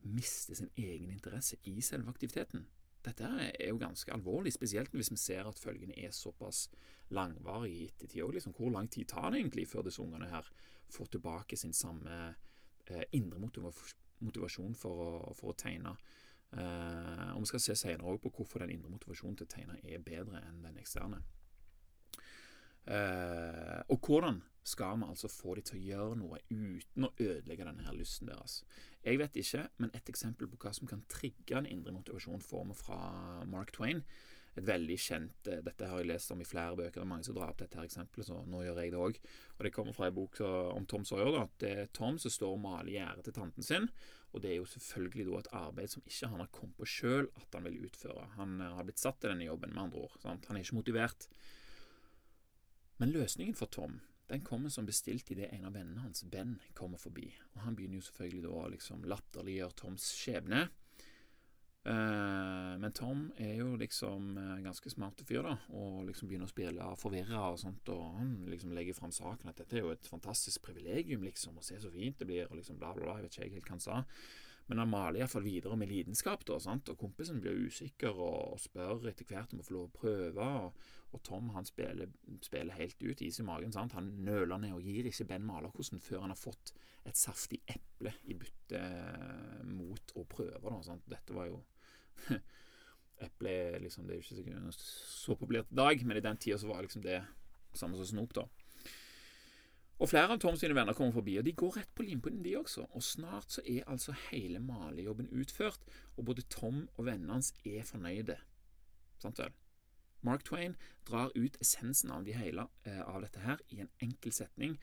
mister 0.04 0.58
sin 0.58 0.72
egen 0.80 1.12
interesse 1.14 1.60
i 1.70 1.76
selve 1.86 2.10
aktiviteten? 2.12 2.66
Dette 3.04 3.28
er 3.52 3.68
jo 3.68 3.80
ganske 3.82 4.14
alvorlig, 4.16 4.54
spesielt 4.56 4.94
hvis 4.96 5.12
vi 5.12 5.20
ser 5.20 5.48
at 5.50 5.60
følgene 5.60 5.98
er 6.00 6.16
såpass 6.16 6.70
langvarige 7.12 7.76
i 7.76 7.88
ettertid. 7.90 8.24
Liksom, 8.32 8.56
hvor 8.56 8.72
lang 8.72 8.90
tid 8.92 9.06
tar 9.12 9.30
det 9.32 9.42
egentlig 9.42 9.68
før 9.68 9.88
disse 9.88 10.02
ungene 10.02 10.30
her 10.32 10.48
får 10.94 11.12
tilbake 11.12 11.58
sin 11.58 11.74
samme 11.74 12.36
eh, 12.88 13.04
indre 13.12 13.42
motivasjon 14.20 14.76
for 14.80 15.04
å, 15.04 15.12
for 15.36 15.52
å 15.52 15.58
tegne? 15.58 15.98
Uh, 16.54 17.34
og 17.34 17.40
Vi 17.42 17.50
skal 17.50 17.62
se 17.64 17.76
senere 17.76 18.18
på 18.22 18.30
hvorfor 18.30 18.62
den 18.62 18.76
indre 18.76 18.92
motivasjonen 18.94 19.40
til 19.40 19.48
å 19.48 19.54
tegne 19.56 19.80
er 19.82 20.04
bedre 20.06 20.38
enn 20.46 20.62
den 20.62 20.78
eksterne. 20.78 21.24
Uh, 22.84 23.80
og 23.94 24.04
hvordan 24.04 24.42
skal 24.64 25.00
vi 25.00 25.08
altså 25.08 25.30
få 25.32 25.56
dem 25.56 25.68
til 25.68 25.80
å 25.80 25.84
gjøre 25.88 26.20
noe 26.20 26.40
uten 26.50 27.08
å 27.08 27.14
ødelegge 27.16 27.68
denne 27.68 27.88
her 27.88 27.96
lysten 27.96 28.32
deres? 28.32 28.62
Jeg 29.04 29.20
vet 29.20 29.40
ikke, 29.40 29.66
men 29.84 29.92
et 29.96 30.12
eksempel 30.12 30.48
på 30.52 30.60
hva 30.64 30.72
som 30.76 30.88
kan 30.88 31.04
trigge 31.12 31.58
en 31.58 31.68
indre 31.68 31.96
motivasjon, 31.96 32.44
får 32.44 32.70
vi 32.70 32.80
fra 32.80 33.00
Mark 33.50 33.76
Twain 33.76 34.04
et 34.54 34.66
veldig 34.68 34.98
kjent 35.02 35.50
eh, 35.50 35.62
Dette 35.66 35.88
har 35.90 36.02
jeg 36.02 36.10
lest 36.12 36.34
om 36.34 36.42
i 36.44 36.48
flere 36.48 36.78
bøker. 36.78 37.00
Det 37.00 37.06
er 37.06 37.10
mange 37.10 37.28
som 37.28 37.38
drar 37.38 37.54
opp 37.54 37.62
dette 37.62 37.80
her 37.80 37.88
eksempelet, 37.88 38.28
så 38.28 38.42
nå 38.50 38.62
gjør 38.66 38.82
jeg 38.84 38.94
det 38.94 39.02
òg. 39.02 39.20
Og 39.58 39.66
det 39.66 39.72
kommer 39.74 39.98
fra 39.98 40.10
en 40.10 40.18
bok 40.18 40.42
om 40.44 40.86
Tom 40.90 41.08
Sawyer. 41.10 41.32
da, 41.34 41.48
Det 41.58 41.72
er 41.72 41.90
Tom 41.96 42.20
som 42.22 42.34
står 42.34 42.54
og 42.54 42.62
maler 42.62 42.94
gjerdet 42.94 43.26
til 43.28 43.38
tanten 43.40 43.66
sin. 43.66 43.90
Og 44.34 44.42
det 44.44 44.52
er 44.52 44.60
jo 44.60 44.70
selvfølgelig 44.70 45.26
da 45.30 45.40
et 45.40 45.52
arbeid 45.58 45.94
som 45.94 46.06
ikke 46.06 46.30
han 46.30 46.42
har 46.42 46.54
kommet 46.54 46.78
på 46.78 46.90
sjøl 46.90 47.28
at 47.42 47.58
han 47.58 47.68
vil 47.68 47.82
utføre. 47.88 48.30
Han 48.38 48.62
eh, 48.62 48.78
har 48.78 48.88
blitt 48.88 49.02
satt 49.02 49.20
til 49.22 49.34
denne 49.34 49.50
jobben, 49.50 49.74
med 49.74 49.88
andre 49.88 50.06
ord. 50.06 50.18
Sant? 50.22 50.46
Han 50.50 50.58
er 50.58 50.66
ikke 50.66 50.80
motivert. 50.82 51.28
Men 53.04 53.12
løsningen 53.12 53.56
for 53.60 53.68
Tom 53.68 53.98
den 54.32 54.46
kommer 54.48 54.72
som 54.72 54.86
bestilt 54.88 55.28
idet 55.34 55.50
en 55.52 55.66
av 55.68 55.74
vennene 55.76 56.00
hans, 56.06 56.24
Ben, 56.24 56.54
kommer 56.74 56.98
forbi. 56.98 57.26
Og 57.54 57.66
Han 57.66 57.76
begynner 57.76 58.00
jo 58.00 58.06
selvfølgelig 58.06 58.44
da 58.46 58.52
å 58.56 58.70
liksom 58.72 59.04
latterliggjøre 59.12 59.76
Toms 59.82 60.06
skjebne. 60.16 60.62
Uh, 61.84 62.80
men 62.80 62.96
Tom 62.96 63.26
er 63.36 63.58
jo 63.58 63.74
liksom 63.76 64.38
uh, 64.40 64.54
ganske 64.64 64.94
smart 64.94 65.20
fyr, 65.28 65.44
da, 65.44 65.58
og 65.76 66.06
liksom 66.08 66.32
begynner 66.32 66.48
å 66.48 66.54
spille 66.54 66.88
forvirra 67.02 67.44
og 67.52 67.60
sånt, 67.60 67.92
og 67.92 68.16
han 68.22 68.32
liksom 68.48 68.72
legger 68.72 68.96
fram 68.96 69.12
saken 69.12 69.52
at 69.52 69.60
dette 69.60 69.82
er 69.82 69.84
jo 69.84 69.92
et 69.92 70.08
fantastisk 70.08 70.64
privilegium, 70.64 71.28
liksom, 71.28 71.60
å 71.60 71.68
se 71.68 71.82
så 71.84 71.92
fint 71.92 72.24
det 72.24 72.30
blir, 72.32 72.48
og 72.48 72.56
liksom 72.62 72.80
bla, 72.80 72.96
bla, 72.96 73.04
bla, 73.04 73.20
jeg 73.20 73.28
vet 73.28 73.36
ikke 73.42 73.58
helt 73.58 73.68
hva 73.68 73.76
han 73.76 73.84
sa. 73.84 74.00
Men 74.72 74.80
han 74.80 74.96
maler 74.96 75.20
iallfall 75.20 75.44
videre 75.44 75.76
med 75.76 75.92
lidenskap, 75.92 76.48
da, 76.48 76.56
sant? 76.64 76.88
og 76.88 77.04
kompisen 77.04 77.44
blir 77.44 77.68
usikker 77.68 78.16
og, 78.16 78.62
spør 78.64 79.10
etter 79.12 79.28
hvert 79.28 79.52
om 79.52 79.60
å 79.60 79.68
få 79.68 79.76
lov 79.76 79.90
å 79.92 79.96
prøve, 80.00 80.52
og, 80.64 80.92
og 81.14 81.22
Tom 81.26 81.52
han 81.54 81.68
spiller, 81.68 82.10
spiller, 82.42 82.74
helt 82.78 83.04
ut, 83.04 83.22
is 83.22 83.40
i 83.40 83.46
magen. 83.46 83.74
Sant? 83.76 83.94
Han 83.98 84.10
nøler 84.26 84.58
ned 84.62 84.74
og 84.74 84.86
gir 84.86 85.08
ikke 85.10 85.28
Ben 85.30 85.46
malerkosten 85.46 86.02
før 86.02 86.26
han 86.26 86.34
har 86.34 86.40
fått 86.40 86.74
et 87.06 87.20
saftig 87.20 87.62
eple 87.70 88.16
i 88.26 88.38
bytte 88.40 88.82
mot 89.70 90.16
å 90.18 90.26
prøve. 90.30 90.64
Da, 90.66 90.82
sant? 90.86 91.06
Dette 91.12 91.38
var 91.38 91.52
jo 91.52 91.62
Eple 93.24 93.80
liksom, 93.84 94.08
Det 94.08 94.16
er 94.16 94.20
jo 94.20 94.24
ikke 94.26 94.40
sikkert 94.40 94.82
så 94.82 95.36
populært 95.38 95.72
i 95.72 95.78
dag, 95.80 96.04
men 96.08 96.18
i 96.18 96.26
den 96.26 96.40
tida 96.42 96.58
så 96.60 96.68
var 96.72 96.84
liksom 96.84 97.06
det 97.06 97.22
samme 97.78 97.98
som 98.00 98.10
snop, 98.10 98.34
da. 98.36 98.48
Og 100.02 100.10
flere 100.10 100.34
av 100.36 100.42
Tom 100.42 100.58
sine 100.60 100.76
venner 100.76 100.96
kommer 100.98 101.14
forbi, 101.16 101.38
og 101.40 101.46
de 101.46 101.54
går 101.56 101.78
rett 101.78 101.92
på 101.96 102.04
limpinnen, 102.04 102.42
de 102.44 102.58
også. 102.60 102.88
Og 102.98 103.06
snart 103.06 103.54
så 103.54 103.64
er 103.70 103.86
altså 103.88 104.16
hele 104.32 104.60
malejobben 104.60 105.30
utført, 105.32 105.86
og 106.18 106.26
både 106.28 106.44
Tom 106.52 106.88
og 106.98 107.06
vennene 107.08 107.38
hans 107.38 107.54
er 107.64 107.86
fornøyde. 107.88 108.36
Sant 109.22 109.40
vel? 109.40 109.54
Mark 110.24 110.46
Twain 110.48 110.78
drar 111.08 111.32
ut 111.36 111.58
essensen 111.62 112.12
av, 112.12 112.24
de 112.24 112.36
hele, 112.38 112.68
eh, 112.88 113.02
av 113.02 113.22
dette 113.22 113.44
her 113.44 113.60
i 113.70 113.82
en 113.84 113.92
enkel 114.02 114.32
setning 114.32 114.78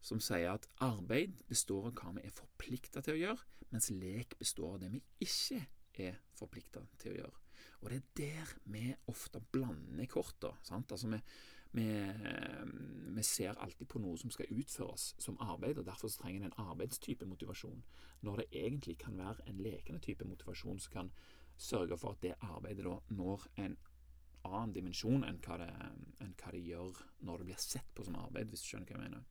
som 0.00 0.20
sier 0.24 0.54
at 0.54 0.68
arbeid 0.80 1.42
består 1.48 1.90
av 1.90 1.98
hva 1.98 2.14
vi 2.16 2.24
er 2.24 2.32
forplikta 2.32 3.02
til 3.04 3.18
å 3.18 3.20
gjøre, 3.20 3.46
mens 3.70 3.90
lek 3.92 4.38
består 4.40 4.74
av 4.74 4.80
det 4.80 4.90
vi 4.94 5.02
ikke 5.26 5.60
er 6.00 6.20
forplikta 6.38 6.82
til 6.98 7.12
å 7.12 7.18
gjøre. 7.20 7.40
Og 7.80 7.90
det 7.90 7.98
er 7.98 8.06
der 8.20 8.52
vi 8.72 8.84
ofte 9.12 9.40
blander 9.52 10.08
korta. 10.08 10.54
Altså 10.72 11.10
vi, 11.12 11.20
vi, 11.76 11.86
vi, 13.16 13.22
ser 13.22 13.60
alltid 13.60 13.88
på 13.88 14.00
noe 14.00 14.16
som 14.20 14.32
skal 14.32 14.48
utføres 14.56 15.10
som 15.20 15.38
arbeid, 15.44 15.78
og 15.78 15.86
derfor 15.88 16.08
trenger 16.08 16.46
vi 16.46 16.50
en 16.50 16.70
arbeidstype 16.70 17.28
motivasjon, 17.28 17.84
når 18.24 18.42
det 18.42 18.48
egentlig 18.64 18.96
kan 19.04 19.20
være 19.20 19.46
en 19.46 19.60
lekende 19.60 20.00
type 20.00 20.24
motivasjon 20.24 20.80
som 20.80 20.96
kan 20.96 21.12
sørge 21.60 21.98
for 22.00 22.16
at 22.16 22.22
det 22.24 22.38
arbeidet 22.40 22.88
når 23.12 23.44
en 23.60 23.76
annen 24.48 24.72
dimensjon 24.74 25.24
enn 25.26 25.40
hva, 25.44 25.58
det, 25.60 25.70
enn 26.22 26.34
hva 26.40 26.54
det 26.54 26.64
gjør 26.64 27.04
når 27.26 27.42
det 27.42 27.50
blir 27.50 27.62
sett 27.62 27.94
på 27.94 28.06
som 28.06 28.18
arbeid, 28.20 28.50
hvis 28.50 28.64
du 28.64 28.72
skjønner 28.72 28.90
hva 28.90 28.98
jeg 28.98 29.06
mener. 29.08 29.28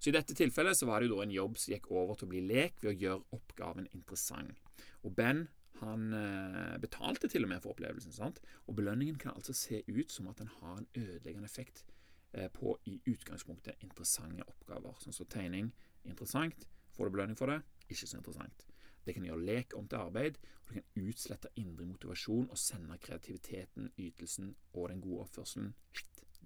Så 0.00 0.10
I 0.10 0.16
dette 0.16 0.36
tilfellet 0.36 0.78
så 0.78 0.88
var 0.88 1.00
det 1.00 1.10
jo 1.10 1.18
da 1.18 1.24
en 1.26 1.34
jobb 1.34 1.58
som 1.60 1.74
gikk 1.74 1.90
over 1.92 2.16
til 2.16 2.28
å 2.28 2.32
bli 2.32 2.42
lek 2.48 2.80
ved 2.80 2.92
å 2.94 2.98
gjøre 3.04 3.36
oppgaven 3.36 3.88
interessant. 3.92 4.60
Og 5.04 5.12
Ben 5.16 5.46
han 5.80 6.12
eh, 6.16 6.76
betalte 6.80 7.28
til 7.30 7.46
og 7.46 7.52
med 7.52 7.62
for 7.64 7.72
opplevelsen, 7.72 8.12
sant? 8.12 8.40
og 8.66 8.76
belønningen 8.76 9.16
kan 9.20 9.36
altså 9.36 9.54
se 9.56 9.82
ut 9.88 10.12
som 10.12 10.28
at 10.28 10.40
den 10.40 10.50
har 10.60 10.80
en 10.80 10.88
ødeleggende 10.96 11.48
effekt 11.48 11.84
eh, 12.32 12.50
på 12.52 12.74
i 12.90 12.98
utgangspunktet 13.08 13.80
interessante 13.84 14.44
oppgaver. 14.48 14.96
Sånn 15.00 15.16
som 15.16 15.30
tegning 15.32 15.70
interessant. 16.08 16.66
Får 16.96 17.08
du 17.08 17.16
belønning 17.16 17.38
for 17.38 17.52
det? 17.52 17.62
Ikke 17.88 18.08
så 18.08 18.18
interessant. 18.18 18.66
Det 19.04 19.14
kan 19.16 19.24
gjøre 19.24 19.46
lek 19.46 19.74
om 19.78 19.88
til 19.88 20.00
arbeid, 20.00 20.38
og 20.66 20.74
det 20.74 20.82
kan 20.82 21.08
utslette 21.08 21.52
indre 21.60 21.88
motivasjon 21.88 22.50
og 22.50 22.58
sende 22.60 22.98
kreativiteten, 23.02 23.90
ytelsen 23.98 24.54
og 24.74 24.90
den 24.92 25.00
gode 25.04 25.24
oppførselen 25.26 25.74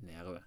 nedover. 0.07 0.47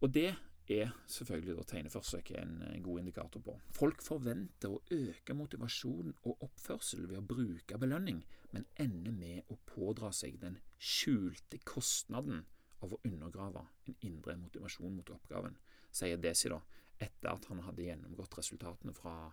Og 0.00 0.14
det 0.14 0.28
er 0.68 0.90
selvfølgelig 1.06 1.56
da 1.56 1.64
tegneforsøket 1.70 2.36
en 2.42 2.82
god 2.84 3.00
indikator 3.00 3.40
på. 3.40 3.54
Folk 3.74 4.02
forventer 4.04 4.74
å 4.74 4.82
øke 4.92 5.34
motivasjon 5.34 6.12
og 6.28 6.44
oppførsel 6.44 7.08
ved 7.08 7.22
å 7.22 7.24
bruke 7.24 7.80
belønning, 7.80 8.20
men 8.52 8.68
ender 8.76 9.14
med 9.16 9.52
å 9.52 9.58
pådra 9.68 10.12
seg 10.14 10.38
den 10.42 10.58
skjulte 10.78 11.60
kostnaden 11.64 12.44
av 12.84 12.94
å 12.94 13.00
undergrave 13.08 13.64
en 13.88 13.96
indre 14.06 14.36
motivasjon 14.38 15.00
mot 15.00 15.10
oppgaven, 15.10 15.56
sier 15.90 16.20
Desi 16.22 16.52
da, 16.52 16.60
etter 17.02 17.32
at 17.32 17.48
han 17.50 17.64
hadde 17.66 17.86
gjennomgått 17.88 18.38
resultatene 18.38 18.94
fra 18.94 19.32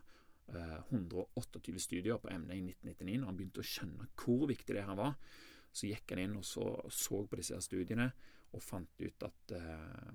128 0.54 1.80
studier 1.82 2.22
på 2.22 2.30
emnet 2.32 2.56
i 2.56 2.62
1999. 2.70 3.18
Når 3.20 3.30
han 3.32 3.40
begynte 3.40 3.64
å 3.64 3.70
skjønne 3.72 4.10
hvor 4.22 4.46
viktig 4.52 4.78
det 4.78 4.86
her 4.86 5.00
var, 5.00 5.18
så 5.76 5.90
gikk 5.90 6.14
han 6.14 6.24
inn 6.24 6.40
og 6.40 6.46
så, 6.48 6.66
så 6.94 7.26
på 7.28 7.40
disse 7.40 7.60
studiene 7.66 8.12
og 8.56 8.64
fant 8.64 9.02
ut 9.02 9.26
at 9.28 9.56
eh, 9.58 10.12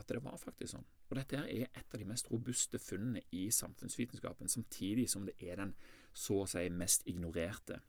at 0.00 0.08
det 0.08 0.22
var 0.24 0.38
faktisk 0.40 0.74
sånn. 0.74 0.86
Og 1.10 1.16
dette 1.18 1.40
er 1.42 1.66
et 1.68 1.94
av 1.94 2.00
de 2.00 2.08
mest 2.08 2.30
robuste 2.32 2.80
funnene 2.80 3.22
i 3.36 3.46
samfunnsvitenskapen, 3.52 4.50
samtidig 4.50 5.08
som 5.10 5.26
det 5.28 5.36
er 5.40 5.60
den 5.60 5.74
så 6.16 6.42
å 6.42 6.48
si 6.48 6.64
mest 6.72 7.06
ignorerte. 7.10 7.80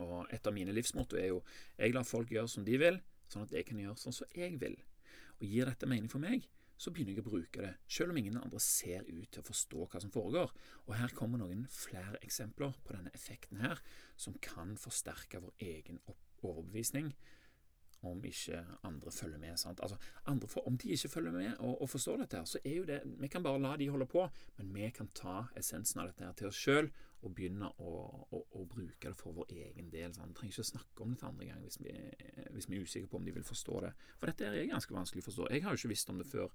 Og 0.00 0.30
et 0.32 0.46
av 0.46 0.56
mine 0.56 0.72
livsmotto 0.74 1.18
er 1.20 1.32
jo 1.32 1.42
jeg 1.76 1.94
lar 1.94 2.08
folk 2.08 2.32
gjøre 2.32 2.50
som 2.50 2.64
de 2.66 2.78
vil, 2.80 2.98
sånn 3.28 3.46
at 3.46 3.54
jeg 3.56 3.68
kan 3.68 3.80
gjøre 3.80 4.00
sånn 4.00 4.16
som 4.16 4.34
jeg 4.36 4.56
vil. 4.60 4.78
Og 5.40 5.46
gir 5.48 5.68
dette 5.68 5.88
mening 5.90 6.10
for 6.12 6.22
meg, 6.22 6.48
så 6.82 6.90
begynner 6.90 7.14
jeg 7.14 7.22
å 7.22 7.28
bruke 7.28 7.62
det, 7.62 7.74
selv 7.86 8.10
om 8.10 8.18
ingen 8.18 8.40
andre 8.40 8.58
ser 8.62 9.06
ut 9.06 9.28
til 9.30 9.42
å 9.42 9.46
forstå 9.46 9.84
hva 9.86 10.00
som 10.02 10.10
foregår. 10.14 10.50
Og 10.88 10.96
her 10.98 11.14
kommer 11.14 11.38
noen 11.38 11.62
flere 11.70 12.18
eksempler 12.26 12.74
på 12.82 12.96
denne 12.96 13.12
effekten 13.14 13.62
her, 13.62 13.78
som 14.18 14.34
kan 14.42 14.74
forsterke 14.80 15.42
vår 15.44 15.54
egen 15.62 16.02
overbevisning 16.42 17.12
om 18.02 18.24
ikke 18.26 18.64
andre 18.82 19.12
følger 19.14 19.38
med. 19.38 19.56
sant? 19.56 19.80
Altså, 19.82 19.96
andre, 20.26 20.48
Om 20.66 20.78
de 20.78 20.88
ikke 20.88 21.08
følger 21.08 21.32
med 21.32 21.52
og, 21.58 21.82
og, 21.82 21.90
forstår 21.90 22.16
dette, 22.16 22.36
her, 22.36 22.44
så 22.44 22.58
er 22.64 22.74
jo 22.74 22.84
det 22.84 23.00
Vi 23.04 23.28
kan 23.28 23.42
bare 23.42 23.62
la 23.62 23.76
de 23.76 23.88
holde 23.88 24.06
på, 24.06 24.28
men 24.56 24.74
vi 24.74 24.90
kan 24.90 25.08
ta 25.14 25.44
essensen 25.56 26.00
av 26.00 26.10
dette 26.10 26.24
her 26.24 26.32
til 26.32 26.50
oss 26.50 26.58
sjøl 26.58 26.90
og 27.22 27.34
begynne 27.34 27.68
å, 27.78 27.92
å, 28.34 28.42
å, 28.58 28.64
bruke 29.02 29.10
det 29.10 29.20
for 29.20 29.32
vår 29.32 29.46
egen 29.50 29.90
del. 29.90 30.14
Sant? 30.14 30.30
Vi 30.30 30.38
trenger 30.38 30.54
ikke 30.54 30.70
snakke 30.70 31.02
om 31.02 31.10
det 31.10 31.18
til 31.18 31.28
andre 31.28 31.46
gang 31.46 31.62
hvis 31.62 31.80
vi, 31.80 31.92
hvis 32.54 32.68
vi, 32.68 32.76
er 32.76 32.82
usikre 32.86 33.08
på 33.08 33.18
om 33.18 33.24
de 33.24 33.34
vil 33.34 33.44
forstå 33.44 33.80
det. 33.82 33.92
For 34.18 34.30
dette 34.30 34.46
er 34.46 34.70
ganske 34.70 34.94
vanskelig 34.94 35.22
å 35.22 35.28
forstå. 35.28 35.50
Jeg 35.50 35.62
har 35.64 35.72
jo 35.72 35.80
ikke 35.80 35.92
visst 35.92 36.10
om 36.10 36.18
det 36.18 36.26
før. 36.26 36.50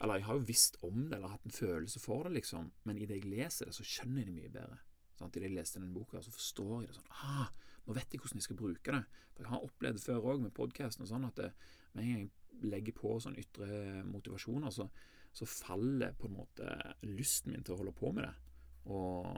Eller 0.00 0.16
jeg 0.16 0.24
har 0.24 0.38
jo 0.38 0.46
visst 0.48 0.78
om 0.82 1.08
det, 1.08 1.16
eller 1.16 1.28
hatt 1.34 1.44
en 1.44 1.52
følelse 1.52 2.00
for 2.00 2.24
det, 2.24 2.32
liksom. 2.38 2.70
Men 2.84 2.98
idet 2.98 3.20
jeg 3.20 3.28
leser 3.28 3.68
det, 3.68 3.74
så 3.76 3.84
skjønner 3.84 4.22
jeg 4.22 4.30
det 4.30 4.36
mye 4.38 4.52
bedre. 4.54 4.78
Sant? 5.18 5.36
Idet 5.36 5.50
jeg 5.50 5.58
leste 5.58 5.82
den 5.82 5.92
boka, 5.94 6.22
så 6.24 6.32
forstår 6.32 6.74
jeg 6.80 6.88
det 6.88 6.96
sånn. 6.96 7.12
Ah, 7.20 7.50
nå 7.84 7.96
vet 7.96 8.14
jeg 8.14 8.22
hvordan 8.22 8.40
jeg 8.40 8.48
skal 8.48 8.60
bruke 8.62 8.96
det. 8.96 9.02
For 9.34 9.44
Jeg 9.44 9.52
har 9.52 9.66
opplevd 9.68 10.00
det 10.00 10.06
før 10.06 10.30
òg 10.32 10.44
med 10.46 10.56
podkasten 10.56 11.08
sånn 11.08 11.28
at 11.28 11.36
det, 11.36 11.50
med 11.92 12.04
en 12.04 12.12
gang 12.14 12.24
jeg 12.24 12.70
legger 12.72 12.96
på 12.96 13.12
sånn 13.20 13.36
ytre 13.40 14.00
motivasjoner, 14.08 14.72
så, 14.72 14.88
så 15.36 15.48
faller 15.48 16.16
på 16.16 16.28
en 16.28 16.38
måte 16.38 16.72
lysten 17.04 17.52
min 17.52 17.64
til 17.64 17.76
å 17.76 17.82
holde 17.82 17.96
på 17.96 18.12
med 18.16 18.24
det. 18.24 18.34
Og 18.88 19.28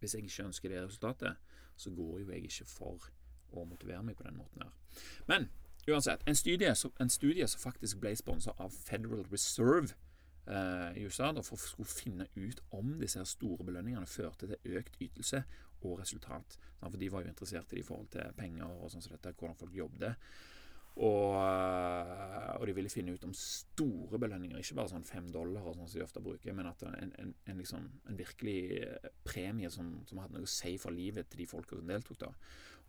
hvis 0.00 0.14
jeg 0.16 0.26
ikke 0.26 0.46
ønsker 0.48 0.72
det 0.72 0.82
resultatet, 0.84 1.56
så 1.76 1.90
går 1.94 2.20
jo 2.20 2.30
jeg 2.32 2.50
ikke 2.50 2.68
for 2.68 3.08
å 3.56 3.64
motivere 3.64 4.02
meg 4.06 4.18
på 4.18 4.26
den 4.26 4.38
måten 4.38 4.62
her. 4.64 5.00
Men 5.28 5.48
uansett, 5.88 6.22
en 6.28 6.38
studie, 6.38 6.74
en 7.00 7.10
studie 7.10 7.48
som 7.48 7.62
faktisk 7.62 8.00
ble 8.02 8.14
sponsa 8.18 8.54
av 8.58 8.74
Federal 8.74 9.24
Reserve 9.32 9.94
eh, 10.46 11.00
i 11.00 11.06
USA 11.06 11.32
da, 11.34 11.42
for 11.46 11.82
å 11.82 11.88
finne 11.88 12.28
ut 12.36 12.62
om 12.76 12.94
disse 13.00 13.24
store 13.32 13.66
belønningene 13.66 14.06
førte 14.06 14.50
til 14.50 14.78
økt 14.80 15.00
ytelse 15.00 15.42
og 15.80 15.98
resultat. 16.02 16.58
For 16.80 17.00
de 17.00 17.10
var 17.12 17.24
jo 17.24 17.32
interessert 17.32 17.72
i 17.72 17.78
det 17.78 17.84
i 17.84 17.86
forhold 17.86 18.10
til 18.12 18.32
penger 18.36 18.68
og 18.68 18.90
sånn 18.92 19.04
som 19.04 19.16
dette, 19.16 19.34
hvordan 19.36 19.58
folk 19.58 19.76
jobbet. 19.76 20.30
Og, 20.96 21.36
eh, 21.38 22.56
og, 22.56 22.66
de 22.66 22.74
ville 22.76 22.90
finne 22.92 23.14
ut 23.14 23.24
om 23.24 23.32
store 23.36 24.18
belønninger, 24.20 24.58
ikke 24.58 24.76
bare 24.80 24.92
sånn 24.92 25.06
fem 25.06 25.28
dollar, 25.32 25.62
sånn 25.72 25.88
som 25.88 26.00
de 26.00 26.04
ofte 26.04 26.22
bruker, 26.24 26.56
men 26.56 26.68
at 26.68 26.82
en, 26.88 27.12
en, 27.22 27.34
en, 27.46 27.60
liksom, 27.60 27.86
en 28.10 28.18
virkelig 28.18 28.58
eh, 28.82 29.12
premie 29.24 29.70
som, 29.72 29.94
som, 30.08 30.20
hadde 30.20 30.36
noe 30.36 30.48
å 30.48 30.50
si 30.50 30.74
for 30.82 30.94
livet 30.94 31.30
til 31.30 31.44
de 31.44 31.48
folka 31.48 31.78
som 31.78 31.88
deltok. 31.88 32.20
da. 32.26 32.32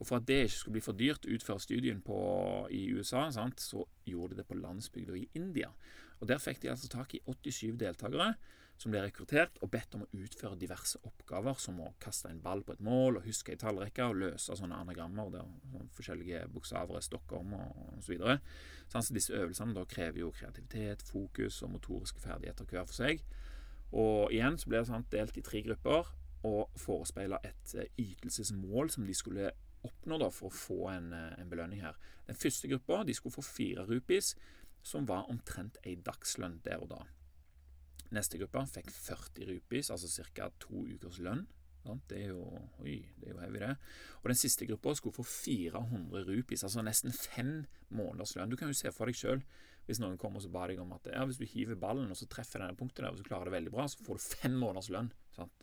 Og 0.01 0.07
For 0.09 0.17
at 0.17 0.27
det 0.27 0.39
ikke 0.47 0.57
skulle 0.57 0.79
bli 0.79 0.85
for 0.87 0.97
dyrt 0.97 1.29
utføre 1.29 1.63
studien 1.63 2.01
på, 2.03 2.17
i 2.73 2.87
USA, 2.91 3.27
sant, 3.31 3.61
så 3.61 3.85
gjorde 4.09 4.35
de 4.35 4.41
det 4.41 4.49
på 4.49 4.57
landsbygda 4.57 5.19
i 5.19 5.27
India. 5.37 5.69
Og 6.19 6.27
Der 6.29 6.41
fikk 6.41 6.61
de 6.63 6.73
altså 6.73 6.89
tak 6.89 7.15
i 7.15 7.21
87 7.25 7.77
deltakere 7.79 8.33
som 8.81 8.93
ble 8.93 9.03
rekruttert 9.03 9.59
og 9.61 9.69
bedt 9.73 9.93
om 9.93 10.05
å 10.05 10.09
utføre 10.23 10.57
diverse 10.57 10.97
oppgaver, 11.05 11.57
som 11.61 11.77
å 11.83 11.91
kaste 12.01 12.31
en 12.31 12.41
ball 12.41 12.63
på 12.65 12.73
et 12.73 12.81
mål, 12.81 13.19
og 13.19 13.27
huske 13.27 13.53
ei 13.53 13.59
tallrekke 13.61 14.07
og 14.09 14.17
løse 14.23 14.57
sånne 14.57 14.79
anagrammer 14.81 15.29
der 15.33 15.45
sånne 15.45 15.93
forskjellige 15.97 16.47
bokstaver 16.53 16.97
er 16.97 17.05
stokka 17.05 17.37
om, 17.37 17.53
og 17.59 17.83
osv. 17.99 18.07
Så 18.07 18.13
videre. 18.15 18.39
så 18.89 19.13
disse 19.13 19.37
øvelsene 19.37 19.77
da 19.77 19.85
krever 19.85 20.23
jo 20.23 20.31
kreativitet, 20.33 21.05
fokus 21.05 21.61
og 21.61 21.75
motoriske 21.75 22.23
ferdigheter 22.23 22.65
hver 22.65 22.89
for 22.89 22.97
seg. 22.97 23.21
Og 23.91 24.33
igjen 24.33 24.57
så 24.57 24.71
ble 24.71 24.81
det 24.81 24.89
sånn 24.89 25.07
delt 25.13 25.37
i 25.37 25.45
tre 25.45 25.61
grupper 25.67 26.09
og 26.47 26.73
forespeila 26.79 27.37
et 27.45 27.75
eh, 27.77 27.91
ytelsesmål 28.01 28.89
som 28.89 29.05
de 29.05 29.13
skulle 29.13 29.51
oppnå 29.85 30.17
da 30.21 30.29
for 30.33 30.49
å 30.49 30.57
få 30.57 30.79
en, 30.95 31.13
eh, 31.13 31.37
en 31.37 31.49
belønning 31.51 31.83
her. 31.85 31.99
Den 32.25 32.39
første 32.39 32.71
gruppa 32.71 33.03
de 33.05 33.13
skulle 33.13 33.37
få 33.37 33.45
fire 33.45 33.85
rupees, 33.85 34.33
som 34.81 35.05
var 35.05 35.29
omtrent 35.29 35.77
ei 35.85 35.99
dagslønn 36.01 36.61
der 36.65 36.81
og 36.81 36.95
da. 36.95 37.03
Neste 38.11 38.39
gruppe 38.41 38.65
fikk 38.67 38.91
40 38.91 39.49
rupees, 39.53 39.91
altså 39.93 40.23
ca. 40.35 40.49
to 40.59 40.85
ukers 40.89 41.19
lønn. 41.23 41.45
Det 41.81 42.17
er 42.19 42.27
jo 42.29 42.43
oi, 42.83 42.99
det 43.17 43.29
er 43.29 43.33
jo 43.33 43.39
heavy, 43.41 43.59
det. 43.63 43.71
Og 44.21 44.29
den 44.29 44.37
siste 44.37 44.67
gruppa 44.69 44.93
skulle 44.95 45.15
få 45.15 45.23
400 45.25 46.25
rupees, 46.27 46.63
altså 46.63 46.83
nesten 46.85 47.15
fem 47.15 47.53
måneders 47.89 48.35
lønn. 48.37 48.51
Du 48.51 48.57
kan 48.59 48.69
jo 48.69 48.77
se 48.77 48.91
for 48.93 49.09
deg 49.09 49.17
sjøl, 49.17 49.41
hvis 49.87 50.01
noen 50.01 50.19
kommer 50.21 50.43
og 50.43 50.53
ba 50.53 50.67
deg 50.69 50.81
om 50.83 50.91
at 50.93 51.09
ja, 51.09 51.23
hvis 51.25 51.39
du 51.41 51.47
hiver 51.49 51.79
ballen 51.79 52.11
og 52.13 52.19
så 52.19 52.27
treffer 52.29 52.61
denne 52.61 52.77
punktet 52.77 53.01
der, 53.01 53.15
og 53.15 53.17
så 53.17 53.25
klarer 53.25 53.49
det 53.49 53.55
veldig 53.55 53.73
bra, 53.73 53.87
så 53.89 54.03
får 54.05 54.19
du 54.19 54.27
fem 54.43 54.59
måneders 54.61 54.91
lønn. 54.93 55.09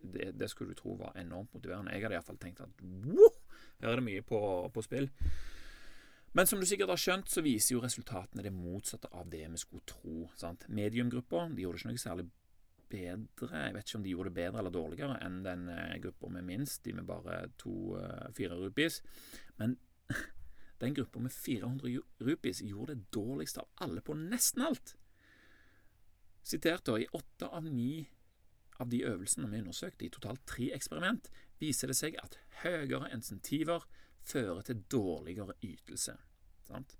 Det, 0.03 0.33
det, 0.41 0.49
skulle 0.51 0.75
du 0.75 0.81
tro 0.81 0.97
var 0.99 1.15
enormt 1.21 1.55
motiverende. 1.55 1.95
Jeg 1.95 2.07
hadde 2.07 2.19
iallfall 2.19 2.41
tenkt 2.43 2.65
at 2.65 2.83
wow, 2.83 3.39
her 3.79 3.93
er 3.93 4.01
det 4.01 4.09
mye 4.09 4.27
på, 4.27 4.41
på 4.75 4.85
spill. 4.89 5.07
Men 6.37 6.47
som 6.47 6.61
du 6.61 6.67
sikkert 6.69 6.93
har 6.93 7.01
skjønt, 7.01 7.31
så 7.31 7.43
viser 7.45 7.77
jo 7.77 7.83
resultatene 7.85 8.45
det 8.45 8.53
motsatte 8.53 9.09
av 9.17 9.31
det 9.31 9.45
vi 9.49 9.61
skulle 9.61 9.87
tro. 9.89 10.27
sant? 10.37 10.67
Mediumgruppa 10.69 11.47
gjorde 11.57 11.81
ikke 11.81 11.93
noe 11.93 12.03
særlig 12.03 12.27
bedre 12.91 13.63
Jeg 13.67 13.75
vet 13.75 13.89
ikke 13.89 13.99
om 13.99 14.05
de 14.05 14.13
gjorde 14.15 14.31
det 14.31 14.39
bedre 14.39 14.63
eller 14.63 14.75
dårligere 14.75 15.19
enn 15.25 15.43
den 15.45 15.69
eh, 15.73 15.99
gruppa 16.03 16.31
med 16.33 16.47
minst, 16.49 16.83
de 16.85 16.95
med 16.97 17.07
bare 17.09 17.41
to-fire 17.61 18.57
uh, 18.57 18.63
rupees. 18.65 19.01
Men 19.61 19.77
den 20.83 20.95
gruppa 20.97 21.23
med 21.23 21.35
400 21.35 21.99
rupees 22.25 22.63
gjorde 22.65 22.95
det 22.95 23.11
dårligste 23.15 23.65
av 23.65 23.85
alle 23.87 24.05
på 24.05 24.17
nesten 24.19 24.65
alt. 24.69 24.95
Sitert 26.43 26.87
da, 26.89 26.97
i 26.99 27.09
åtte 27.13 27.49
av 27.49 27.67
ni 27.67 28.07
av 28.79 28.89
de 28.89 29.03
øvelsene 29.05 29.51
vi 29.51 29.59
undersøkte, 29.59 30.07
i 30.07 30.13
totalt 30.15 30.45
tre 30.47 30.71
eksperiment, 30.77 31.27
viser 31.59 31.91
det 31.91 31.99
seg 31.99 32.17
at 32.23 32.39
høyere 32.63 33.11
insentiver 33.15 33.85
fører 34.23 34.63
til 34.65 34.85
dårligere 34.91 35.57
ytelse. 35.67 36.15
Sant? 36.69 36.95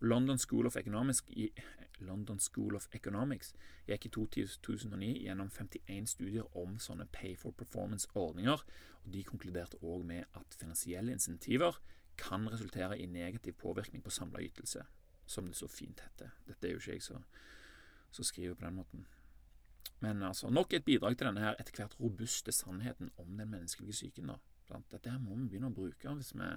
London 0.00 0.38
School 0.38 0.66
of 0.66 0.76
Economics, 0.76 1.22
London 1.98 2.38
School 2.38 2.76
of 2.76 2.88
Economics 2.92 3.52
gikk 3.86 4.06
i 4.06 4.10
2009 4.10 5.12
gjennom 5.22 5.50
51 5.50 6.10
studier 6.10 6.56
om 6.58 6.78
sånne 6.82 7.06
pay 7.14 7.36
for 7.38 7.54
performance-ordninger, 7.58 8.64
og 9.02 9.12
de 9.14 9.22
konkluderte 9.26 9.80
òg 9.82 10.04
med 10.06 10.26
at 10.38 10.58
finansielle 10.58 11.14
insentiver 11.14 11.78
kan 12.18 12.48
resultere 12.50 12.98
i 12.98 13.06
negativ 13.06 13.56
påvirkning 13.62 14.02
på 14.02 14.10
samla 14.10 14.42
ytelse, 14.42 14.84
som 15.26 15.46
det 15.46 15.56
så 15.56 15.68
fint 15.70 16.02
heter. 16.04 16.34
Dette 16.46 16.68
er 16.68 16.74
jo 16.74 16.82
ikke 16.82 16.98
jeg 16.98 17.24
som 18.12 18.24
skriver 18.24 18.54
på 18.54 18.66
den 18.66 18.74
måten. 18.74 19.06
Men 20.02 20.22
altså, 20.22 20.50
nok 20.50 20.72
et 20.72 20.84
bidrag 20.84 21.16
til 21.16 21.28
denne 21.28 21.40
her 21.40 21.58
etter 21.60 21.78
hvert 21.78 21.94
robuste 22.00 22.52
sannheten 22.52 23.12
om 23.16 23.36
den 23.38 23.50
menneskelige 23.50 23.92
psyken. 23.92 24.34
da. 24.34 24.36
Dette 24.90 25.10
her 25.12 25.20
må 25.22 25.36
vi 25.36 25.48
begynne 25.52 25.70
å 25.72 25.76
bruke 25.76 26.14
hvis 26.18 26.32
vi 26.34 26.48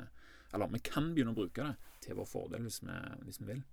Eller 0.54 0.72
vi 0.72 0.82
kan 0.86 1.12
begynne 1.14 1.34
å 1.34 1.38
bruke 1.38 1.64
det 1.66 1.92
til 2.06 2.20
vår 2.20 2.30
fordel 2.30 2.68
hvis 2.68 2.82
vi, 2.84 3.00
hvis 3.26 3.42
vi 3.42 3.50
vil. 3.50 3.64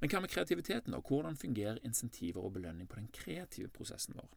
Men 0.00 0.10
hva 0.12 0.20
med 0.22 0.30
kreativiteten, 0.30 0.94
da? 0.94 1.00
Hvordan 1.02 1.38
fungerer 1.38 1.80
insentiver 1.86 2.44
og 2.44 2.54
belønning 2.58 2.86
på 2.90 3.00
den 3.00 3.08
kreative 3.14 3.70
prosessen 3.74 4.18
vår? 4.18 4.28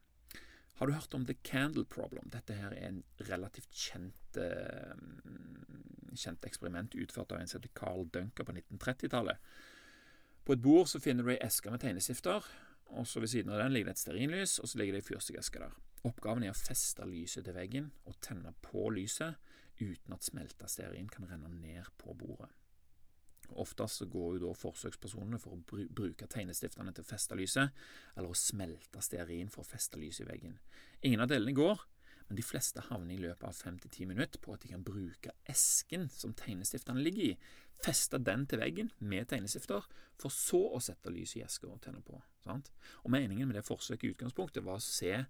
Har 0.79 0.87
du 0.87 0.95
hørt 0.95 1.13
om 1.13 1.25
The 1.25 1.35
Candle 1.45 1.85
Problem? 1.85 2.31
Dette 2.33 2.55
her 2.57 2.73
er 2.73 2.87
en 2.87 3.03
relativt 3.27 3.69
kjent, 3.69 4.39
uh, 4.41 4.95
kjent 6.17 6.47
eksperiment 6.47 6.95
utført 6.97 7.35
av 7.35 7.41
en 7.41 7.51
som 7.51 7.59
heter 7.59 7.75
Carl 7.77 8.07
Dunker 8.09 8.47
på 8.47 8.55
1930-tallet. 8.55 9.37
På 10.41 10.55
et 10.55 10.63
bord 10.63 10.89
så 10.89 10.99
finner 11.03 11.27
du 11.27 11.35
ei 11.35 11.37
eske 11.45 11.69
med 11.69 11.83
tegnestifter, 11.83 12.47
og 12.97 13.05
så 13.07 13.21
ved 13.21 13.29
siden 13.29 13.53
av 13.53 13.61
den 13.61 13.75
ligger 13.75 13.91
det 13.91 13.99
et 13.99 14.01
stearinlys, 14.01 14.57
og 14.59 14.71
så 14.71 14.81
ligger 14.81 14.97
det 14.97 15.03
ei 15.03 15.09
fyrstikkeske 15.11 15.61
der. 15.61 15.77
Oppgaven 16.07 16.47
er 16.47 16.53
å 16.53 16.57
feste 16.57 17.05
lyset 17.05 17.45
til 17.45 17.55
veggen 17.55 17.91
og 18.09 18.17
tenne 18.25 18.55
på 18.65 18.87
lyset 18.93 19.37
uten 19.81 20.15
at 20.15 20.25
smelta 20.25 20.69
stearin 20.69 21.09
kan 21.09 21.27
renne 21.29 21.49
ned 21.53 21.89
på 22.01 22.15
bordet. 22.17 22.49
Oftest 23.59 24.05
går 24.09 24.37
jo 24.37 24.41
da 24.45 24.51
forsøkspersonene 24.55 25.39
for 25.41 25.57
å 25.57 25.85
bruke 25.91 26.27
tegnestiftene 26.31 26.93
til 26.95 27.03
å 27.03 27.09
feste 27.09 27.35
lyset, 27.35 27.73
eller 28.15 28.31
å 28.31 28.37
smelte 28.37 29.01
stearin 29.03 29.51
for 29.51 29.65
å 29.65 29.67
feste 29.67 29.99
lyset 29.99 30.23
i 30.23 30.29
veggen. 30.29 30.59
Ingen 31.03 31.23
av 31.25 31.31
delene 31.31 31.55
går, 31.57 31.83
men 32.29 32.39
de 32.39 32.45
fleste 32.47 32.85
havner 32.87 33.17
i 33.17 33.23
løpet 33.25 33.43
av 33.43 33.57
fem 33.57 33.77
til 33.81 33.91
ti 33.91 34.07
minutter 34.07 34.39
på 34.39 34.53
at 34.55 34.63
de 34.63 34.71
kan 34.71 34.85
bruke 34.87 35.33
esken 35.51 36.07
som 36.13 36.31
tegnestiftene 36.37 37.03
ligger 37.03 37.33
i, 37.33 37.33
feste 37.83 38.21
den 38.23 38.45
til 38.47 38.61
veggen 38.61 38.91
med 39.03 39.27
tegnestifter, 39.27 39.83
for 40.21 40.31
så 40.31 40.61
å 40.71 40.79
sette 40.79 41.11
lyset 41.11 41.41
i 41.41 41.43
eska 41.43 41.67
og 41.67 41.81
tenne 41.83 41.99
på. 42.05 42.21
Sant? 42.45 42.71
Og 43.03 43.11
Meningen 43.11 43.49
med 43.49 43.59
det 43.59 43.65
forsøket 43.67 44.07
i 44.07 44.13
utgangspunktet 44.15 44.63
var 44.63 44.79
å 44.79 44.85
se 44.85 45.25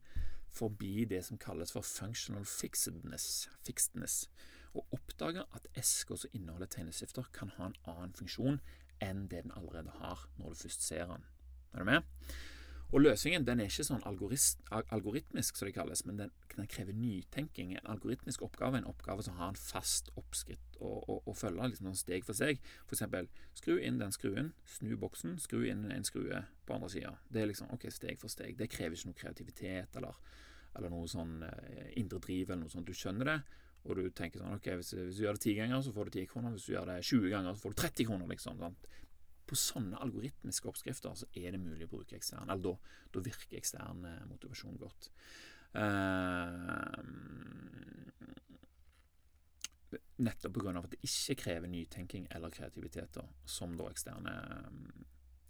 forbi 0.51 1.05
det 1.09 1.23
som 1.25 1.39
kalles 1.41 1.71
for 1.73 1.85
functional 1.85 2.45
fixedness, 2.45 3.49
fixedness 3.65 4.25
og 4.73 4.87
oppdage 4.95 5.43
at 5.55 5.67
esker 5.79 6.19
som 6.19 6.31
inneholder 6.33 6.69
tegnestifter, 6.71 7.27
kan 7.35 7.51
ha 7.57 7.69
en 7.69 7.79
annen 7.91 8.15
funksjon 8.15 8.61
enn 9.03 9.25
det 9.31 9.43
den 9.45 9.55
allerede 9.57 9.91
har, 9.99 10.27
når 10.37 10.53
du 10.53 10.61
først 10.63 10.85
ser 10.85 11.07
den. 11.09 11.25
Er 11.73 11.83
du 11.83 11.89
med? 11.89 12.01
Og 12.91 12.99
Løsningen 12.99 13.45
den 13.47 13.61
er 13.63 13.69
ikke 13.71 13.85
sånn 13.87 14.03
algoritmisk, 14.03 15.55
som 15.55 15.67
det 15.67 15.75
kalles, 15.77 16.03
men 16.03 16.17
den, 16.19 16.31
den, 16.57 16.67
krever 16.71 16.95
nytenking. 16.97 17.71
En 17.79 17.87
algoritmisk 17.93 18.43
oppgave 18.43 18.77
er 18.77 18.83
en 18.83 18.89
oppgave 18.91 19.23
som 19.23 19.37
har 19.39 19.53
en 19.53 19.59
fast 19.59 20.11
oppskritt 20.19 20.75
å 20.81 21.35
følge 21.37 21.69
liksom 21.71 21.95
steg 21.95 22.27
for 22.27 22.35
steg. 22.35 22.59
F.eks. 22.89 23.05
skru 23.61 23.77
inn 23.79 24.01
den 24.01 24.11
skruen, 24.11 24.51
snu 24.75 24.97
boksen, 24.99 25.37
skru 25.39 25.63
inn 25.69 25.87
en 25.93 26.07
skrue 26.07 26.43
på 26.67 26.75
andre 26.75 26.91
sida. 26.91 27.15
Det 27.31 27.43
er 27.43 27.51
liksom 27.53 27.71
ok, 27.71 27.87
steg 27.95 28.19
for 28.19 28.33
steg. 28.33 28.57
Det 28.59 28.67
krever 28.71 28.97
ikke 28.97 29.13
noe 29.13 29.21
kreativitet 29.23 29.99
eller, 30.01 30.19
eller 30.75 30.91
noe 30.91 31.07
sånn 31.11 31.37
eh, 31.47 31.91
indre 32.01 32.19
driv 32.19 32.51
eller 32.51 32.65
noe 32.65 32.75
sånt. 32.75 32.91
Du 32.91 32.97
skjønner 32.97 33.31
det, 33.31 33.37
og 33.87 33.97
du 33.97 34.09
tenker 34.13 34.43
sånn 34.43 34.57
Ok, 34.57 34.67
hvis, 34.81 34.91
hvis 34.97 35.21
du 35.21 35.23
gjør 35.23 35.39
det 35.39 35.45
ti 35.47 35.55
ganger, 35.57 35.79
så 35.85 35.95
får 35.95 36.09
du 36.09 36.17
ti 36.17 36.27
kroner. 36.27 36.57
Hvis 36.57 36.67
du 36.67 36.75
gjør 36.75 36.91
det 36.91 36.99
20 37.07 37.31
ganger, 37.37 37.55
så 37.55 37.63
får 37.63 37.73
du 37.73 37.81
30 37.85 38.09
kroner, 38.11 38.33
liksom. 38.35 38.59
Sant? 38.59 38.91
På 39.51 39.59
sånne 39.59 39.99
algoritmiske 39.99 40.69
oppskrifter 40.71 41.15
så 41.19 41.27
er 41.35 41.51
det 41.51 41.59
mulig 41.59 41.87
å 41.89 41.91
bruke 41.91 42.15
ekstern 42.15 42.47
Eller 42.47 42.63
da, 42.63 42.75
da 43.11 43.23
virker 43.25 43.59
ekstern 43.59 44.05
eh, 44.07 44.21
motivasjon 44.29 44.79
godt. 44.79 45.09
Uh, 45.71 46.99
nettopp 50.21 50.57
pga. 50.57 50.73
at 50.79 50.91
det 50.91 50.99
ikke 51.07 51.37
krever 51.43 51.71
nytenking 51.71 52.27
eller 52.31 52.49
kreativitet, 52.53 53.13
da, 53.15 53.23
som 53.45 53.77
da 53.79 53.87
eksterne 53.91 54.33
um, 54.67 55.05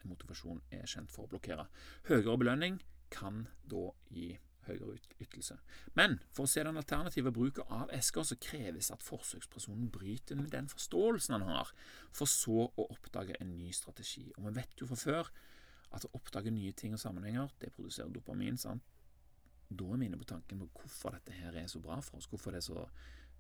motivasjon 0.10 0.62
er 0.74 0.88
kjent 0.90 1.12
for 1.14 1.26
å 1.26 1.32
blokkere. 1.34 1.68
Høyere 2.10 2.38
belønning 2.42 2.80
kan 3.14 3.46
da 3.70 3.90
gi 4.10 4.32
høyere 4.68 4.98
ytelse. 5.22 5.58
Men 5.98 6.20
for 6.32 6.46
å 6.46 6.52
se 6.52 6.64
den 6.66 6.80
alternative 6.80 7.34
bruken 7.36 7.70
av 7.74 7.92
esker, 7.96 8.26
så 8.28 8.38
kreves 8.42 8.92
at 8.94 9.06
forsøkspersonen 9.06 9.90
bryter 9.94 10.40
med 10.40 10.52
den 10.54 10.70
forståelsen 10.72 11.38
han 11.38 11.48
har, 11.50 11.72
for 12.14 12.30
så 12.30 12.68
å 12.70 12.88
oppdage 12.90 13.38
en 13.40 13.56
ny 13.58 13.72
strategi. 13.76 14.28
Og 14.38 14.50
vi 14.50 14.58
vet 14.62 14.82
jo 14.82 14.90
fra 14.90 15.00
før 15.00 15.32
at 15.92 16.08
å 16.08 16.14
oppdage 16.18 16.54
nye 16.54 16.74
ting 16.78 16.96
og 16.96 17.02
sammenhenger, 17.04 17.52
det 17.60 17.74
produserer 17.76 18.12
dopamin. 18.14 18.58
sant? 18.58 18.84
Da 19.72 19.88
er 19.88 19.98
vi 19.98 20.06
inne 20.10 20.20
på 20.20 20.28
tanken 20.28 20.60
på 20.60 20.70
hvorfor 20.82 21.16
dette 21.16 21.36
her 21.36 21.56
er 21.56 21.68
så 21.72 21.80
bra 21.80 22.00
for 22.04 22.20
oss, 22.20 22.28
hvorfor 22.28 22.52
det 22.52 22.60
er 22.60 22.68
så 22.68 22.86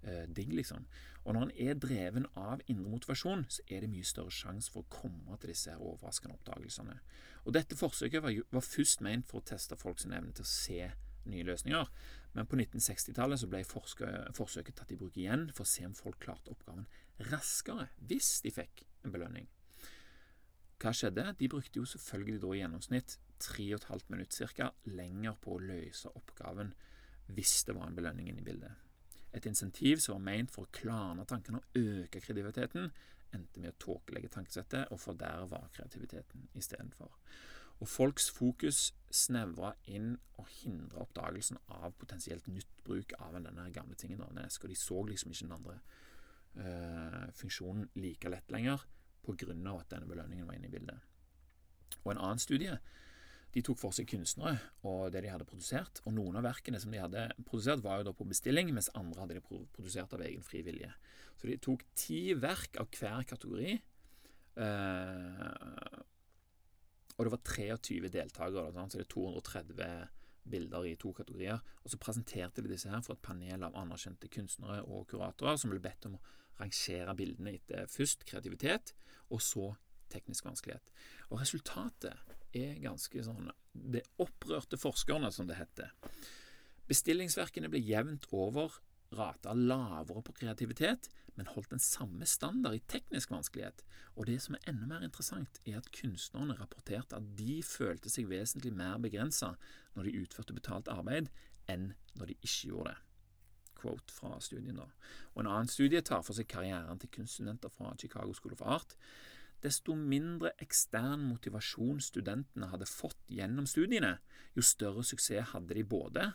eh, 0.04 0.28
digg, 0.28 0.54
liksom. 0.56 0.86
Og 1.26 1.36
når 1.36 1.48
en 1.48 1.54
er 1.68 1.80
dreven 1.80 2.28
av 2.40 2.64
indre 2.72 2.92
motivasjon, 2.92 3.46
så 3.50 3.66
er 3.68 3.84
det 3.84 3.92
mye 3.92 4.08
større 4.08 4.34
sjanse 4.36 4.72
for 4.72 4.86
å 4.86 4.92
komme 4.94 5.38
til 5.42 5.52
disse 5.52 5.74
her 5.74 5.84
overraskende 5.84 6.38
oppdagelsene. 6.40 6.98
Og 7.46 7.56
dette 7.58 7.78
forsøket 7.78 8.24
var, 8.24 8.38
var 8.52 8.66
først 8.66 9.04
ment 9.06 9.28
for 9.30 9.42
å 9.42 9.50
teste 9.52 9.78
folks 9.80 10.08
evne 10.08 10.32
til 10.36 10.46
å 10.46 10.52
se 10.52 10.92
nye 11.30 11.46
løsninger. 11.46 11.90
Men 12.34 12.48
på 12.48 12.58
1960-tallet 12.58 13.48
ble 13.52 13.64
forsøket 13.68 14.78
tatt 14.78 14.94
i 14.94 15.00
bruk 15.00 15.18
igjen 15.20 15.50
for 15.52 15.66
å 15.66 15.72
se 15.72 15.86
om 15.88 15.98
folk 15.98 16.22
klarte 16.24 16.54
oppgaven 16.54 16.88
raskere 17.32 17.90
hvis 18.08 18.40
de 18.46 18.54
fikk 18.56 18.86
en 19.06 19.14
belønning. 19.14 19.50
Hva 20.82 20.94
skjedde? 20.98 21.28
De 21.38 21.50
brukte 21.52 21.78
jo 21.78 21.86
selvfølgelig 21.86 22.40
da 22.42 22.54
i 22.56 22.62
gjennomsnitt 22.64 23.18
3,5 23.42 24.08
minutter 24.14 24.54
ca. 24.58 24.72
lenger 24.90 25.36
på 25.42 25.58
å 25.58 25.62
løse 25.62 26.10
oppgaven 26.18 26.74
hvis 27.32 27.62
det 27.68 27.76
var 27.78 27.90
en 27.90 27.98
belønning 27.98 28.32
inne 28.32 28.42
i 28.42 28.48
bildet. 28.48 28.74
Et 29.32 29.46
insentiv 29.48 30.02
som 30.04 30.18
var 30.18 30.26
ment 30.26 30.52
for 30.52 30.66
å 30.66 30.74
klarne 30.76 31.26
tankene 31.30 31.62
og 31.62 31.78
øke 31.78 32.20
kreativiteten, 32.20 32.90
endte 33.32 33.62
med 33.64 33.72
å 33.72 33.80
tåkelegge 33.80 34.34
tankesettet 34.34 34.92
og 34.92 35.00
forderve 35.00 35.62
kreativiteten 35.78 36.50
istedenfor. 36.60 37.14
Og 37.82 37.90
folks 37.90 38.30
fokus 38.30 38.92
snevra 39.12 39.74
inn 39.90 40.14
og 40.40 40.48
hindra 40.62 41.02
oppdagelsen 41.04 41.58
av 41.74 41.96
potensielt 42.00 42.48
nytt 42.48 42.84
bruk 42.86 43.16
av 43.20 43.36
denne 43.40 43.68
gamle 43.74 43.98
tingen. 43.98 44.22
Og 44.22 44.38
de 44.38 44.78
så 44.78 45.02
liksom 45.08 45.34
ikke 45.34 45.48
den 45.48 45.58
andre 45.58 45.78
uh, 46.62 47.30
funksjonen 47.38 47.90
like 47.98 48.30
lett 48.30 48.52
lenger 48.54 48.86
pga. 49.26 49.54
at 49.80 49.90
denne 49.90 50.08
belønningen 50.10 50.48
var 50.48 50.58
inne 50.58 50.70
i 50.70 50.74
bildet. 50.74 51.00
Og 52.04 52.14
en 52.14 52.22
annen 52.22 52.40
studie 52.40 52.78
de 53.52 53.62
tok 53.66 53.80
for 53.82 53.92
seg 53.92 54.08
kunstnere 54.08 54.62
og 54.88 55.12
det 55.12 55.26
de 55.26 55.32
hadde 55.32 55.48
produsert. 55.48 56.00
Og 56.06 56.16
noen 56.16 56.38
av 56.40 56.46
verkene 56.48 56.80
som 56.80 56.94
de 56.94 57.02
hadde 57.02 57.26
produsert, 57.44 57.84
var 57.84 58.00
jo 58.00 58.08
da 58.08 58.14
på 58.16 58.28
bestilling, 58.30 58.72
mens 58.72 58.92
andre 58.96 59.26
hadde 59.26 59.40
de 59.40 59.44
produsert 59.76 60.14
av 60.16 60.24
egen 60.24 60.46
fri 60.46 60.62
vilje. 60.64 60.92
Så 61.36 61.50
de 61.50 61.58
tok 61.60 61.84
ti 61.98 62.22
verk 62.40 62.80
av 62.80 62.88
hver 62.96 63.28
kategori. 63.28 63.76
Uh, 64.56 66.00
og 67.18 67.26
det 67.26 67.34
var 67.34 67.44
23 67.46 68.10
deltakere, 68.12 68.72
så 68.90 69.00
det 69.00 69.06
er 69.06 69.14
230 69.14 70.10
bilder 70.52 70.86
i 70.90 70.96
to 71.00 71.12
kategorier. 71.14 71.62
Og 71.84 71.94
så 71.94 72.00
presenterte 72.02 72.64
de 72.64 72.72
disse 72.72 72.90
her 72.90 73.02
for 73.06 73.18
et 73.18 73.26
panel 73.26 73.64
av 73.68 73.78
anerkjente 73.78 74.30
kunstnere 74.32 74.82
og 74.84 75.08
kuratorer 75.12 75.60
som 75.62 75.74
ble 75.74 75.82
bedt 75.84 76.08
om 76.10 76.18
å 76.18 76.24
rangere 76.62 77.16
bildene 77.18 77.56
etter 77.58 77.90
først 77.90 78.26
kreativitet, 78.30 78.94
og 79.30 79.42
så 79.42 79.72
teknisk 80.12 80.46
vanskelighet. 80.46 80.92
Og 81.30 81.42
resultatet 81.42 82.38
er 82.58 82.80
ganske 82.84 83.24
sånn 83.24 83.52
Det 83.72 84.02
opprørte 84.20 84.76
forskerne, 84.76 85.30
som 85.32 85.48
det 85.48 85.56
heter. 85.56 85.94
Bestillingsverkene 86.92 87.70
ble 87.72 87.80
jevnt 87.80 88.26
over 88.36 88.74
rata 89.18 89.54
lavere 89.54 90.24
på 90.24 90.34
kreativitet, 90.40 91.10
men 91.36 91.50
holdt 91.52 91.72
den 91.72 91.84
samme 91.84 92.26
standard 92.28 92.76
i 92.76 92.84
teknisk 92.92 93.32
vanskelighet. 93.32 93.84
Og 94.16 94.28
det 94.28 94.40
som 94.44 94.56
er 94.56 94.72
enda 94.72 94.88
mer 94.88 95.06
interessant, 95.06 95.62
er 95.66 95.80
at 95.80 95.92
kunstnerne 95.96 96.58
rapporterte 96.60 97.18
at 97.18 97.32
de 97.40 97.62
følte 97.66 98.12
seg 98.12 98.30
vesentlig 98.32 98.74
mer 98.76 99.00
begrensa 99.04 99.54
når 99.96 100.08
de 100.08 100.18
utførte 100.24 100.56
betalt 100.56 100.92
arbeid, 100.92 101.32
enn 101.72 101.94
når 102.16 102.32
de 102.32 102.38
ikke 102.42 102.72
gjorde 102.72 102.94
det. 102.94 103.00
Quote 103.82 104.14
fra 104.14 104.36
studien 104.44 104.78
da. 104.78 104.88
Og 105.34 105.42
En 105.42 105.50
annen 105.50 105.72
studie 105.72 106.02
tar 106.06 106.22
for 106.26 106.38
seg 106.38 106.50
karrieren 106.52 107.00
til 107.02 107.10
kunststudenter 107.16 107.72
fra 107.74 107.96
Chicago 107.98 108.36
School 108.38 108.54
of 108.54 108.62
Art. 108.62 108.96
Desto 109.62 109.96
mindre 109.96 110.52
ekstern 110.62 111.24
motivasjon 111.30 112.02
studentene 112.02 112.70
hadde 112.72 112.90
fått 112.90 113.20
gjennom 113.30 113.68
studiene, 113.70 114.16
jo 114.58 114.64
større 114.66 115.04
suksess 115.06 115.54
hadde 115.54 115.78
de 115.78 115.86
både 115.86 116.32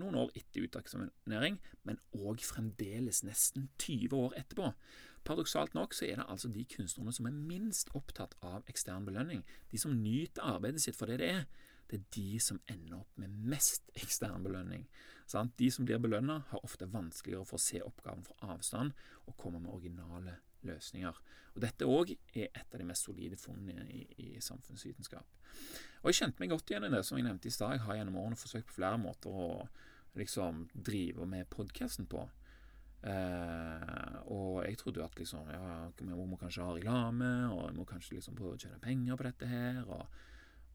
noen 0.00 0.16
år 0.18 0.30
etter 0.38 0.66
uteksaminering, 0.66 1.58
men 1.84 2.00
òg 2.16 2.42
fremdeles 2.46 3.22
nesten 3.26 3.68
20 3.82 4.16
år 4.16 4.36
etterpå. 4.40 4.72
Paradoksalt 5.22 5.76
nok 5.78 5.94
så 5.94 6.08
er 6.08 6.18
det 6.18 6.28
altså 6.28 6.50
de 6.50 6.64
kunstnerne 6.66 7.12
som 7.14 7.28
er 7.28 7.36
minst 7.36 7.92
opptatt 7.94 8.34
av 8.42 8.66
ekstern 8.70 9.06
belønning, 9.06 9.44
de 9.70 9.78
som 9.78 9.94
nyter 9.94 10.42
arbeidet 10.56 10.82
sitt 10.82 10.98
for 10.98 11.10
det 11.10 11.20
det 11.22 11.30
er, 11.30 11.44
det 11.90 12.00
er 12.00 12.06
de 12.16 12.40
som 12.40 12.60
ender 12.72 13.02
opp 13.02 13.18
med 13.20 13.34
mest 13.52 13.90
ekstern 14.02 14.44
belønning. 14.46 14.86
De 15.32 15.68
som 15.72 15.86
blir 15.88 16.00
belønna, 16.02 16.42
har 16.50 16.64
ofte 16.64 16.88
vanskeligere 16.92 17.46
for 17.48 17.56
å 17.56 17.64
se 17.64 17.80
oppgaven 17.84 18.24
fra 18.26 18.52
avstand 18.52 18.92
og 19.26 19.36
komme 19.40 19.62
med 19.62 19.72
originale 19.72 20.40
løsninger. 20.68 21.22
Og 21.52 21.62
Dette 21.64 21.88
òg 21.88 22.14
er 22.14 22.48
et 22.48 22.74
av 22.74 22.80
de 22.80 22.88
mest 22.88 23.08
solide 23.08 23.38
funnene 23.40 23.86
i, 23.92 24.02
i, 24.18 24.28
samfunnsvitenskap. 24.40 25.38
Og 26.02 26.10
Jeg 26.10 26.20
kjente 26.22 26.42
meg 26.42 26.52
godt 26.52 26.70
igjen 26.70 26.88
i 26.88 26.92
det, 26.92 27.02
som 27.06 27.18
jeg 27.18 27.26
nevnte 27.26 27.50
i 27.50 27.54
stad. 27.54 27.76
Jeg 27.76 27.84
har 27.86 27.98
gjennom 27.98 28.20
årene 28.22 28.40
forsøkt 28.40 28.70
på 28.70 28.78
flere 28.78 29.00
måter 29.00 29.32
å 29.32 29.48
liksom 30.18 30.66
drive 30.74 31.26
med 31.28 31.50
podkasten 31.52 32.08
på. 32.10 32.24
Eh, 33.02 34.16
og 34.30 34.62
jeg 34.62 34.78
trodde 34.78 35.00
jo 35.00 35.06
at 35.08 35.16
liksom 35.18 35.48
Ja, 35.50 35.88
vi 35.98 36.06
må 36.06 36.36
kanskje 36.38 36.62
ha 36.62 36.74
reklame, 36.76 37.30
og 37.50 37.64
jeg 37.66 37.76
må 37.76 37.86
kanskje 37.88 38.18
liksom 38.18 38.36
prøve 38.38 38.54
å 38.54 38.60
tjene 38.62 38.82
penger 38.82 39.18
på 39.18 39.26
dette 39.26 39.48
her. 39.50 39.82
og 39.88 40.06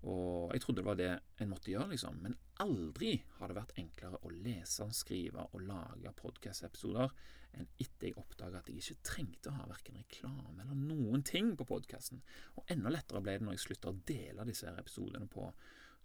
og 0.05 0.53
jeg 0.53 0.62
trodde 0.62 0.81
det 0.81 0.86
var 0.86 0.99
det 0.99 1.10
en 1.41 1.49
måtte 1.49 1.71
gjøre, 1.71 1.89
liksom. 1.93 2.19
Men 2.21 2.36
aldri 2.62 3.15
har 3.39 3.49
det 3.49 3.57
vært 3.57 3.73
enklere 3.81 4.19
å 4.21 4.31
lese, 4.33 4.86
skrive 4.93 5.47
og 5.51 5.65
lage 5.65 6.13
podkast-episoder 6.21 7.15
enn 7.57 7.67
etter 7.81 8.10
jeg 8.12 8.19
oppdaga 8.19 8.60
at 8.60 8.69
jeg 8.69 8.83
ikke 8.83 9.07
trengte 9.10 9.49
å 9.49 9.57
ha 9.57 9.65
verken 9.71 9.97
reklame 9.97 10.62
eller 10.62 10.77
noen 10.77 11.23
ting 11.25 11.55
på 11.57 11.65
podkasten. 11.67 12.21
Og 12.60 12.71
enda 12.73 12.93
lettere 12.93 13.23
ble 13.25 13.38
det 13.39 13.47
når 13.47 13.57
jeg 13.57 13.65
slutta 13.65 13.91
å 13.91 13.99
dele 14.12 14.45
disse 14.47 14.69
her 14.69 14.77
episodene 14.77 15.29
på 15.31 15.49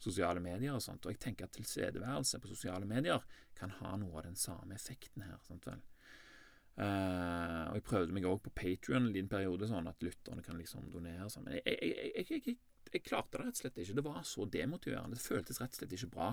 sosiale 0.03 0.43
medier 0.43 0.75
og 0.75 0.83
sånt. 0.83 1.05
Og 1.07 1.15
jeg 1.15 1.23
tenker 1.23 1.47
at 1.47 1.57
tilstedeværelse 1.59 2.41
på 2.43 2.51
sosiale 2.51 2.89
medier 2.89 3.23
kan 3.59 3.75
ha 3.83 3.95
noe 4.01 4.19
av 4.19 4.27
den 4.27 4.39
samme 4.41 4.75
effekten 4.79 5.27
her. 5.27 5.39
sant 5.47 5.69
vel? 5.69 5.83
Uh, 6.73 7.69
og 7.69 7.77
jeg 7.77 7.85
prøvde 7.85 8.15
meg 8.17 8.25
òg 8.25 8.39
på 8.47 8.55
Patrion 8.57 9.05
en 9.05 9.13
liten 9.13 9.29
periode, 9.29 9.69
sånn 9.69 9.91
at 9.91 10.01
lytterne 10.03 10.45
kan 10.45 10.57
liksom 10.57 10.89
donere. 10.91 11.29
Sånn. 11.31 11.45
Men 11.47 11.59
jeg, 11.61 11.77
jeg, 11.83 12.15
jeg, 12.17 12.45
jeg, 12.47 12.57
jeg 12.99 13.07
klarte 13.07 13.39
det 13.39 13.47
rett 13.47 13.57
og 13.57 13.63
slett 13.63 13.81
ikke. 13.83 13.97
Det 13.99 14.05
var 14.07 14.23
så 14.29 14.47
demotiverende. 14.47 15.19
Det 15.19 15.25
føltes 15.25 15.61
rett 15.63 15.75
og 15.75 15.81
slett 15.81 15.97
ikke 15.97 16.13
bra. 16.13 16.29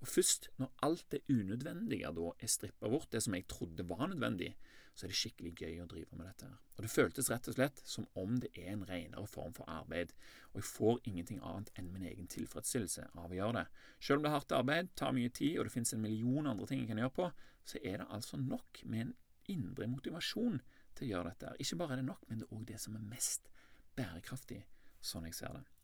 Og 0.00 0.08
først 0.08 0.48
når 0.60 0.72
alt 0.86 1.06
det 1.12 1.24
unødvendige 1.28 2.12
da 2.16 2.32
er 2.38 2.50
strippa 2.50 2.88
bort, 2.88 3.10
det 3.12 3.22
som 3.24 3.36
jeg 3.36 3.48
trodde 3.50 3.86
var 3.88 4.06
nødvendig, 4.08 4.54
så 4.94 5.06
er 5.06 5.12
det 5.12 5.18
skikkelig 5.20 5.52
gøy 5.56 5.78
å 5.82 5.88
drive 5.88 6.16
med 6.18 6.26
dette. 6.26 6.48
Og 6.76 6.82
Det 6.82 6.90
føltes 6.90 7.30
rett 7.30 7.48
og 7.48 7.56
slett 7.56 7.82
som 7.88 8.06
om 8.18 8.38
det 8.42 8.50
er 8.58 8.72
en 8.72 8.84
renere 8.88 9.26
form 9.30 9.52
for 9.56 9.68
arbeid, 9.70 10.12
og 10.52 10.60
jeg 10.60 10.68
får 10.70 11.00
ingenting 11.08 11.40
annet 11.46 11.70
enn 11.78 11.92
min 11.92 12.06
egen 12.08 12.28
tilfredsstillelse 12.32 13.06
av 13.14 13.30
å 13.30 13.38
gjøre 13.38 13.60
det. 13.60 13.64
Selv 14.00 14.20
om 14.20 14.26
det 14.26 14.30
er 14.30 14.36
hardt 14.36 14.56
arbeid, 14.56 14.92
tar 14.96 15.14
mye 15.16 15.32
tid, 15.32 15.58
og 15.58 15.68
det 15.68 15.74
finnes 15.76 15.94
en 15.94 16.04
million 16.04 16.50
andre 16.50 16.68
ting 16.68 16.82
jeg 16.82 16.90
kan 16.90 17.02
gjøre 17.04 17.16
på, 17.16 17.30
så 17.64 17.80
er 17.84 18.02
det 18.02 18.10
altså 18.10 18.40
nok 18.40 18.82
med 18.84 19.06
en 19.06 19.16
indre 19.50 19.88
motivasjon 19.90 20.60
til 20.96 21.06
å 21.06 21.10
gjøre 21.14 21.32
dette. 21.32 21.56
Ikke 21.62 21.80
bare 21.80 21.96
er 21.96 22.02
det 22.02 22.08
nok, 22.08 22.24
men 22.28 22.40
det 22.40 22.48
er 22.48 22.56
òg 22.56 22.64
det 22.68 22.80
som 22.82 22.96
er 22.96 23.10
mest 23.12 23.50
bærekraftig, 23.96 24.64
sånn 25.00 25.28
jeg 25.28 25.38
ser 25.38 25.60
det. 25.60 25.79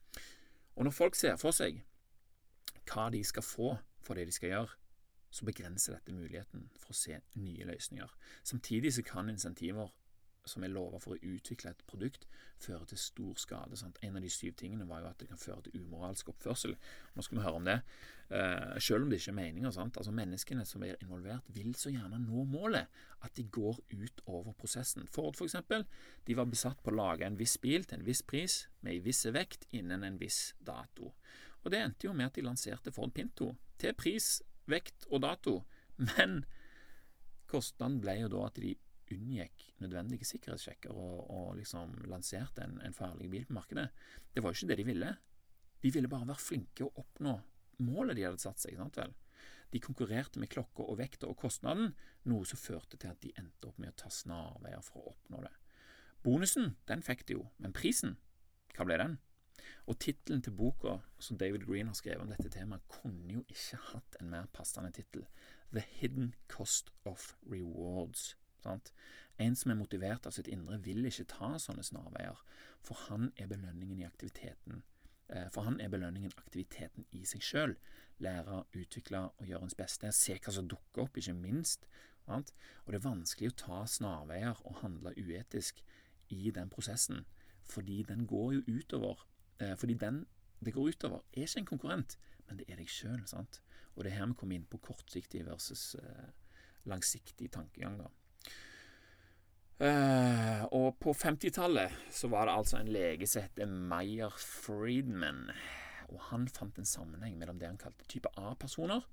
Og 0.76 0.84
når 0.84 0.94
folk 0.94 1.14
ser 1.16 1.36
for 1.40 1.56
seg 1.56 1.82
hva 2.86 3.08
de 3.10 3.22
skal 3.24 3.42
få 3.42 3.76
for 4.04 4.14
det 4.14 4.28
de 4.28 4.34
skal 4.34 4.52
gjøre, 4.52 4.74
så 5.30 5.44
begrenser 5.44 5.96
dette 5.96 6.14
muligheten 6.14 6.68
for 6.78 6.94
å 6.94 6.96
se 6.96 7.18
nye 7.34 7.66
løsninger. 7.66 8.12
Samtidig 8.46 8.92
så 8.94 9.02
kan 9.04 9.28
insentiver 9.32 9.90
som 10.48 10.64
er 10.64 10.72
lova 10.72 11.00
for 11.02 11.16
å 11.16 11.32
utvikle 11.34 11.72
et 11.72 11.84
produkt, 11.88 12.26
fører 12.62 12.86
til 12.88 13.00
stor 13.00 13.40
skade. 13.40 13.76
Sant? 13.78 13.98
En 14.06 14.16
av 14.16 14.24
de 14.24 14.30
syv 14.32 14.54
tingene 14.58 14.86
var 14.88 15.02
jo 15.02 15.10
at 15.10 15.20
det 15.20 15.28
kan 15.30 15.40
føre 15.40 15.66
til 15.66 15.82
umoralsk 15.82 16.30
oppførsel. 16.32 16.76
Nå 17.14 17.24
skal 17.24 17.38
vi 17.38 17.44
høre 17.44 17.60
om 17.60 17.66
det. 17.66 17.76
Eh, 18.30 18.78
selv 18.82 19.04
om 19.04 19.10
det 19.10 19.20
ikke 19.20 19.32
er 19.34 19.38
meninga. 19.38 19.72
Altså, 19.84 20.14
menneskene 20.14 20.64
som 20.66 20.82
er 20.86 20.96
involvert, 21.02 21.46
vil 21.54 21.74
så 21.78 21.92
gjerne 21.94 22.18
nå 22.22 22.46
målet 22.50 22.90
at 23.26 23.36
de 23.36 23.44
går 23.44 23.80
ut 23.92 24.22
over 24.26 24.56
prosessen. 24.58 25.06
Ford, 25.10 25.36
for 25.36 25.46
eksempel, 25.46 25.86
de 26.26 26.38
var 26.38 26.50
besatt 26.50 26.82
på 26.82 26.94
å 26.94 26.96
lage 26.96 27.26
en 27.26 27.38
viss 27.38 27.58
bil 27.62 27.84
til 27.84 28.00
en 28.00 28.06
viss 28.06 28.22
pris, 28.22 28.64
med 28.80 28.96
en 28.96 29.06
viss 29.06 29.26
vekt, 29.34 29.68
innen 29.76 30.06
en 30.06 30.18
viss 30.20 30.54
dato. 30.58 31.12
Og 31.64 31.72
det 31.74 31.82
endte 31.82 32.06
jo 32.06 32.14
med 32.14 32.30
at 32.30 32.38
de 32.38 32.46
lanserte 32.46 32.94
Ford 32.94 33.12
Pinto 33.14 33.52
til 33.78 33.94
pris, 33.98 34.40
vekt 34.70 35.06
og 35.10 35.22
dato. 35.26 35.60
Men 35.98 36.44
Kostnaden 37.50 38.00
ble 38.02 38.20
jo 38.24 38.30
da 38.30 38.46
at 38.48 38.58
de 38.58 38.74
unngikk 39.14 39.66
nødvendige 39.82 40.26
sikkerhetssjekker 40.28 40.94
og, 40.94 41.18
og 41.30 41.50
liksom 41.58 41.94
lanserte 42.10 42.64
en, 42.64 42.80
en 42.84 42.96
farlig 42.96 43.30
bil 43.32 43.46
på 43.48 43.56
markedet. 43.58 43.88
Det 44.34 44.42
var 44.42 44.52
jo 44.52 44.60
ikke 44.60 44.70
det 44.72 44.78
de 44.80 44.88
ville. 44.88 45.12
De 45.82 45.92
ville 45.94 46.10
bare 46.10 46.28
være 46.28 46.42
flinke 46.42 46.88
og 46.88 47.04
oppnå 47.04 47.36
målet 47.78 48.16
de 48.16 48.24
hadde 48.26 48.42
satt 48.42 48.62
seg. 48.62 48.76
sant 48.78 48.96
vel? 48.98 49.14
De 49.72 49.82
konkurrerte 49.82 50.40
med 50.40 50.50
klokka 50.52 50.86
og 50.86 50.98
vekta 51.00 51.28
og 51.28 51.38
kostnaden, 51.40 51.94
noe 52.30 52.46
som 52.48 52.60
førte 52.60 52.96
til 52.96 53.10
at 53.10 53.20
de 53.22 53.34
endte 53.38 53.68
opp 53.68 53.78
med 53.82 53.92
å 53.92 54.00
ta 54.04 54.10
snarveier 54.12 54.82
for 54.86 55.02
å 55.02 55.14
oppnå 55.14 55.42
det. 55.44 55.52
Bonusen 56.24 56.76
den 56.88 57.04
fikk 57.06 57.26
de 57.26 57.36
jo, 57.36 57.46
men 57.62 57.74
prisen, 57.76 58.16
hva 58.76 58.86
ble 58.86 58.98
den? 59.02 59.18
Og 59.90 59.98
tittelen 60.02 60.42
til 60.42 60.54
boka 60.54 61.00
som 61.22 61.38
David 61.38 61.66
Green 61.66 61.90
har 61.90 61.98
skrevet 61.98 62.22
om 62.22 62.30
dette 62.30 62.50
temaet, 62.54 62.86
kunne 62.90 63.38
jo 63.38 63.44
ikke 63.50 63.78
hatt 63.90 64.18
en 64.20 64.30
mer 64.30 64.48
passende 64.54 64.92
tittel. 64.94 65.26
The 65.74 65.82
Hidden 65.98 66.34
Cost 66.48 66.92
of 67.04 67.34
Rewards. 67.42 68.34
Sant? 68.66 68.92
En 69.42 69.56
som 69.58 69.72
er 69.72 69.78
motivert 69.78 70.26
av 70.26 70.34
sitt 70.34 70.48
indre, 70.50 70.78
vil 70.82 71.06
ikke 71.06 71.28
ta 71.30 71.52
sånne 71.60 71.84
snarveier, 71.86 72.40
for 72.84 73.06
han 73.10 73.30
er 73.36 73.50
belønningen 73.50 74.00
i 74.00 74.08
aktiviteten. 74.08 74.82
Eh, 75.28 75.46
for 75.54 75.68
han 75.68 75.78
er 75.82 75.92
belønningen 75.92 76.34
aktiviteten 76.40 77.06
i 77.14 77.24
seg 77.28 77.44
sjøl. 77.44 77.76
Lære, 78.24 78.64
utvikle 78.74 79.26
og 79.28 79.46
gjøre 79.46 79.68
ens 79.68 79.78
beste. 79.78 80.10
Se 80.16 80.38
hva 80.40 80.54
som 80.56 80.68
dukker 80.72 81.04
opp, 81.04 81.20
ikke 81.20 81.36
minst. 81.36 81.86
Sant? 82.26 82.52
Og 82.84 82.92
det 82.92 83.00
er 83.00 83.08
vanskelig 83.08 83.52
å 83.52 83.58
ta 83.62 83.80
snarveier 83.90 84.60
og 84.64 84.82
handle 84.82 85.14
uetisk 85.14 85.84
i 86.34 86.50
den 86.50 86.72
prosessen, 86.72 87.22
fordi 87.62 88.00
den 88.08 88.26
går 88.26 88.56
jo 88.56 88.78
utover 88.80 89.26
Eh, 89.58 89.76
fordi 89.76 89.94
den 89.94 90.26
det 90.64 90.74
går 90.74 90.88
utover, 90.88 91.16
er 91.16 91.40
ikke 91.40 91.58
en 91.58 91.66
konkurrent, 91.66 92.18
men 92.48 92.58
det 92.58 92.64
er 92.68 92.76
deg 92.76 92.88
sjøl. 92.88 93.22
Og 93.94 94.04
det 94.04 94.12
er 94.12 94.16
her 94.18 94.26
vi 94.26 94.34
kommer 94.34 94.56
inn 94.56 94.68
på 94.68 94.78
kortsiktig 94.78 95.44
versus 95.46 95.94
eh, 95.94 96.30
langsiktig 96.84 97.50
tankegang. 97.52 97.98
da. 97.98 98.08
Uh, 99.76 100.62
og 100.72 100.94
på 101.04 101.12
50-tallet 101.12 101.92
så 102.08 102.30
var 102.32 102.48
det 102.48 102.54
altså 102.56 102.78
en 102.78 102.88
lege 102.88 103.26
som 103.28 103.44
het 103.44 103.60
Meyer 103.68 104.32
Friedman. 104.40 105.50
Og 106.08 106.20
han 106.30 106.46
fant 106.48 106.78
en 106.78 106.88
sammenheng 106.88 107.36
mellom 107.36 107.58
det 107.60 107.68
han 107.68 107.80
kalte 107.80 108.06
type 108.08 108.30
A-personer 108.40 109.04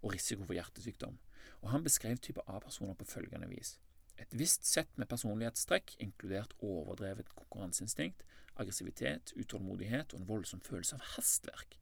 og 0.00 0.14
risiko 0.14 0.46
for 0.46 0.56
hjertesykdom. 0.56 1.18
Og 1.60 1.70
han 1.72 1.84
beskrev 1.84 2.16
type 2.16 2.40
A-personer 2.48 2.96
på 2.96 3.04
følgende 3.04 3.48
vis. 3.50 3.76
Et 4.16 4.32
visst 4.32 4.64
sett 4.64 4.88
med 4.96 5.08
personlighetstrekk, 5.10 5.98
inkludert 6.00 6.54
overdrevet 6.64 7.28
konkurranseinstinkt, 7.34 8.24
aggressivitet, 8.56 9.34
utålmodighet 9.36 10.14
og 10.14 10.22
en 10.22 10.28
voldsom 10.30 10.62
følelse 10.64 10.96
av 10.96 11.04
hastverk. 11.16 11.76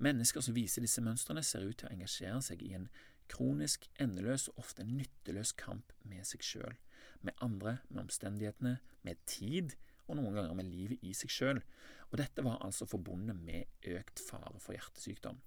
Mennesker 0.00 0.40
som 0.40 0.56
viser 0.56 0.84
disse 0.84 1.04
mønstrene, 1.04 1.44
ser 1.44 1.68
ut 1.68 1.76
til 1.80 1.90
å 1.90 1.92
engasjere 1.92 2.40
seg 2.44 2.64
i 2.64 2.72
en 2.78 2.88
kronisk, 3.28 3.88
endeløs 4.00 4.48
og 4.52 4.64
ofte 4.64 4.86
nytteløs 4.88 5.52
kamp 5.60 5.92
med 6.08 6.24
seg 6.28 6.44
sjøl, 6.44 6.76
med 7.22 7.36
andre, 7.44 7.78
med 7.88 8.06
omstendighetene, 8.06 8.78
med 9.02 9.22
tid 9.26 9.76
og 10.06 10.18
noen 10.18 10.36
ganger 10.36 10.54
med 10.54 10.68
livet 10.70 11.02
i 11.02 11.12
seg 11.16 11.32
sjøl. 11.32 11.62
Og 12.10 12.18
dette 12.20 12.44
var 12.46 12.62
altså 12.64 12.86
forbundet 12.88 13.38
med 13.38 13.90
økt 13.96 14.22
fare 14.22 14.60
for 14.62 14.76
hjertesykdom. 14.76 15.40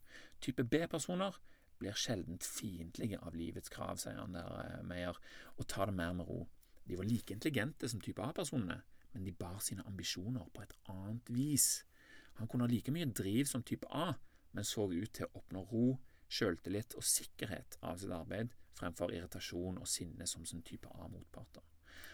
Type 0.44 0.66
B-personer 0.68 1.38
blir 1.80 1.96
sjelden 1.96 2.40
fiendtlige 2.44 3.20
av 3.24 3.38
livets 3.40 3.72
krav, 3.72 4.00
sier 4.02 4.20
han 4.20 4.36
der, 4.36 4.50
eh, 4.66 4.84
Meyer, 4.84 5.20
og 5.58 5.68
tar 5.68 5.88
det 5.88 5.96
mer 5.96 6.14
med 6.14 6.28
ro. 6.28 6.48
De 6.86 6.98
var 6.98 7.06
like 7.06 7.34
intelligente 7.34 7.88
som 7.90 8.02
type 8.02 8.22
A-personene, 8.22 8.82
men 9.14 9.24
de 9.24 9.32
bar 9.32 9.60
sine 9.60 9.86
ambisjoner 9.88 10.50
på 10.54 10.62
et 10.62 10.74
annet 10.90 11.30
vis. 11.30 11.86
Han 12.34 12.48
kunne 12.48 12.68
ha 12.68 12.68
like 12.68 12.92
mye 12.92 13.06
driv 13.06 13.46
som 13.46 13.64
type 13.64 13.88
A, 13.92 14.14
men 14.52 14.64
så 14.64 14.92
ut 14.92 15.14
til 15.14 15.26
å 15.26 15.40
oppnå 15.40 15.64
ro, 15.72 16.00
sjøltillit 16.30 16.96
og 16.96 17.04
sikkerhet 17.04 17.78
av 17.82 17.98
sitt 17.98 18.12
arbeid, 18.12 18.50
fremfor 18.80 19.14
irritasjon 19.14 19.82
og 19.82 19.90
sinne 19.90 20.28
som 20.30 20.46
sin 20.48 20.64
type 20.66 20.90
A-motparter. 20.96 21.66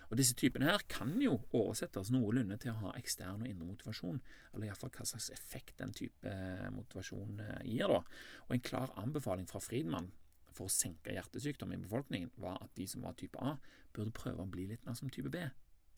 Og 0.09 0.19
Disse 0.19 0.35
typene 0.37 0.67
her 0.69 0.83
kan 0.89 1.15
jo 1.21 1.39
oversettes 1.55 2.11
noenlunde 2.13 2.57
til 2.61 2.73
å 2.73 2.81
ha 2.83 2.93
ekstern 2.99 3.41
og 3.41 3.49
indre 3.49 3.67
motivasjon, 3.71 4.19
eller 4.53 4.69
iallfall 4.69 4.93
hva 4.93 5.07
slags 5.09 5.31
effekt 5.33 5.79
den 5.81 5.93
type 5.97 6.35
motivasjon 6.75 7.41
eh, 7.41 7.63
gir. 7.71 7.89
da. 7.89 8.01
Og 8.45 8.55
En 8.55 8.65
klar 8.65 8.93
anbefaling 9.01 9.49
fra 9.49 9.61
Friedmann 9.63 10.11
for 10.55 10.69
å 10.69 10.71
senke 10.71 11.13
hjertesykdom 11.15 11.73
i 11.75 11.81
befolkningen 11.81 12.31
var 12.39 12.61
at 12.63 12.75
de 12.77 12.87
som 12.87 13.03
var 13.03 13.17
type 13.19 13.39
A, 13.41 13.57
burde 13.95 14.15
prøve 14.15 14.43
å 14.43 14.51
bli 14.51 14.69
litt 14.69 14.85
mer 14.85 14.95
som 14.97 15.09
type 15.11 15.31
B. 15.33 15.41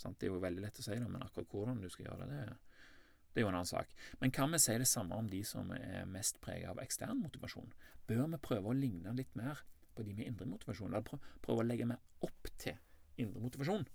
Sant? 0.02 0.18
Det 0.20 0.30
er 0.30 0.34
jo 0.34 0.42
veldig 0.42 0.64
lett 0.64 0.80
å 0.80 0.86
si 0.86 0.96
det, 0.96 1.10
men 1.10 1.26
akkurat 1.26 1.52
hvordan 1.52 1.82
du 1.82 1.90
skal 1.94 2.08
gjøre 2.08 2.30
det, 2.32 2.42
det 3.34 3.42
er 3.42 3.46
jo 3.46 3.52
en 3.52 3.60
annen 3.60 3.70
sak. 3.70 3.92
Men 4.22 4.34
kan 4.34 4.50
vi 4.54 4.60
si 4.62 4.74
det 4.82 4.88
samme 4.90 5.18
om 5.18 5.28
de 5.30 5.44
som 5.46 5.70
er 5.76 6.08
mest 6.10 6.40
preget 6.42 6.72
av 6.72 6.80
ekstern 6.82 7.20
motivasjon? 7.22 7.70
Bør 8.10 8.24
vi 8.32 8.40
prøve 8.42 8.72
å 8.72 8.78
ligne 8.78 9.14
litt 9.14 9.36
mer 9.38 9.62
på 9.98 10.06
de 10.06 10.16
med 10.18 10.30
indre 10.30 10.48
motivasjon, 10.50 10.94
eller 10.94 11.22
prøve 11.44 11.64
å 11.64 11.68
legge 11.68 11.88
meg 11.90 12.26
opp 12.26 12.52
til 12.62 12.78
indre 13.22 13.44
motivasjon? 13.44 13.88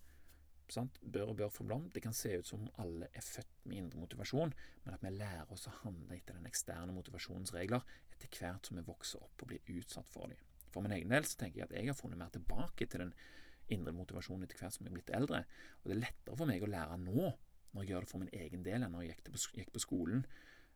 Sant? 0.72 0.98
Bør 1.02 1.32
og 1.32 1.36
bør 1.40 1.50
for. 1.52 1.74
Det 1.92 2.00
kan 2.04 2.14
se 2.16 2.36
ut 2.38 2.48
som 2.48 2.62
om 2.64 2.70
alle 2.80 3.10
er 3.12 3.24
født 3.24 3.66
med 3.68 3.82
indre 3.82 4.00
motivasjon, 4.00 4.54
men 4.84 4.94
at 4.94 5.04
vi 5.04 5.12
lærer 5.14 5.52
oss 5.52 5.68
å 5.68 5.74
handle 5.82 6.16
etter 6.16 6.38
den 6.38 6.48
eksterne 6.48 6.94
motivasjonens 6.96 7.52
regler 7.56 7.84
etter 8.14 8.30
hvert 8.38 8.68
som 8.68 8.78
vi 8.78 8.86
vokser 8.86 9.22
opp 9.24 9.44
og 9.44 9.50
blir 9.50 9.76
utsatt 9.76 10.08
for 10.14 10.30
dem. 10.32 10.40
For 10.72 10.84
min 10.84 10.94
egen 10.96 11.12
del 11.12 11.26
så 11.28 11.36
tenker 11.40 11.60
jeg 11.60 11.68
at 11.68 11.76
jeg 11.76 11.90
har 11.90 11.98
funnet 11.98 12.20
mer 12.20 12.32
tilbake 12.32 12.86
til 12.88 13.04
den 13.04 13.12
indre 13.72 13.92
motivasjonen 13.96 14.46
etter 14.46 14.60
hvert 14.60 14.76
som 14.76 14.86
jeg 14.86 14.92
er 14.92 14.96
blitt 14.96 15.12
eldre. 15.16 15.42
Og 15.82 15.90
det 15.90 15.96
er 15.96 16.04
lettere 16.06 16.38
for 16.38 16.48
meg 16.48 16.64
å 16.64 16.70
lære 16.72 16.98
nå, 17.02 17.32
når 17.72 17.84
jeg 17.84 17.92
gjør 17.92 18.06
det 18.06 18.12
for 18.12 18.22
min 18.22 18.34
egen 18.38 18.64
del, 18.64 18.84
enn 18.84 18.94
når 18.94 19.06
jeg 19.06 19.18
gikk 19.58 19.74
på 19.74 19.82
skolen. 19.82 20.24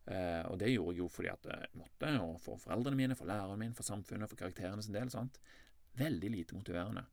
Uh, 0.07 0.43
og 0.51 0.59
det 0.61 0.71
gjorde 0.71 0.93
jeg 0.95 1.01
jo 1.01 1.09
fordi 1.11 1.29
at 1.33 1.47
jeg 1.51 1.71
måtte, 1.75 2.11
og 2.23 2.37
for 2.39 2.59
foreldrene 2.61 2.95
mine, 2.99 3.15
for 3.19 3.27
læreren 3.27 3.59
min, 3.59 3.75
for 3.75 3.83
samfunnet, 3.83 4.29
for 4.31 4.39
karakterene 4.39 4.83
sin 4.83 4.95
del. 4.95 5.11
sant? 5.11 5.39
Veldig 5.99 6.31
lite 6.31 6.55
motiverende. 6.55 7.03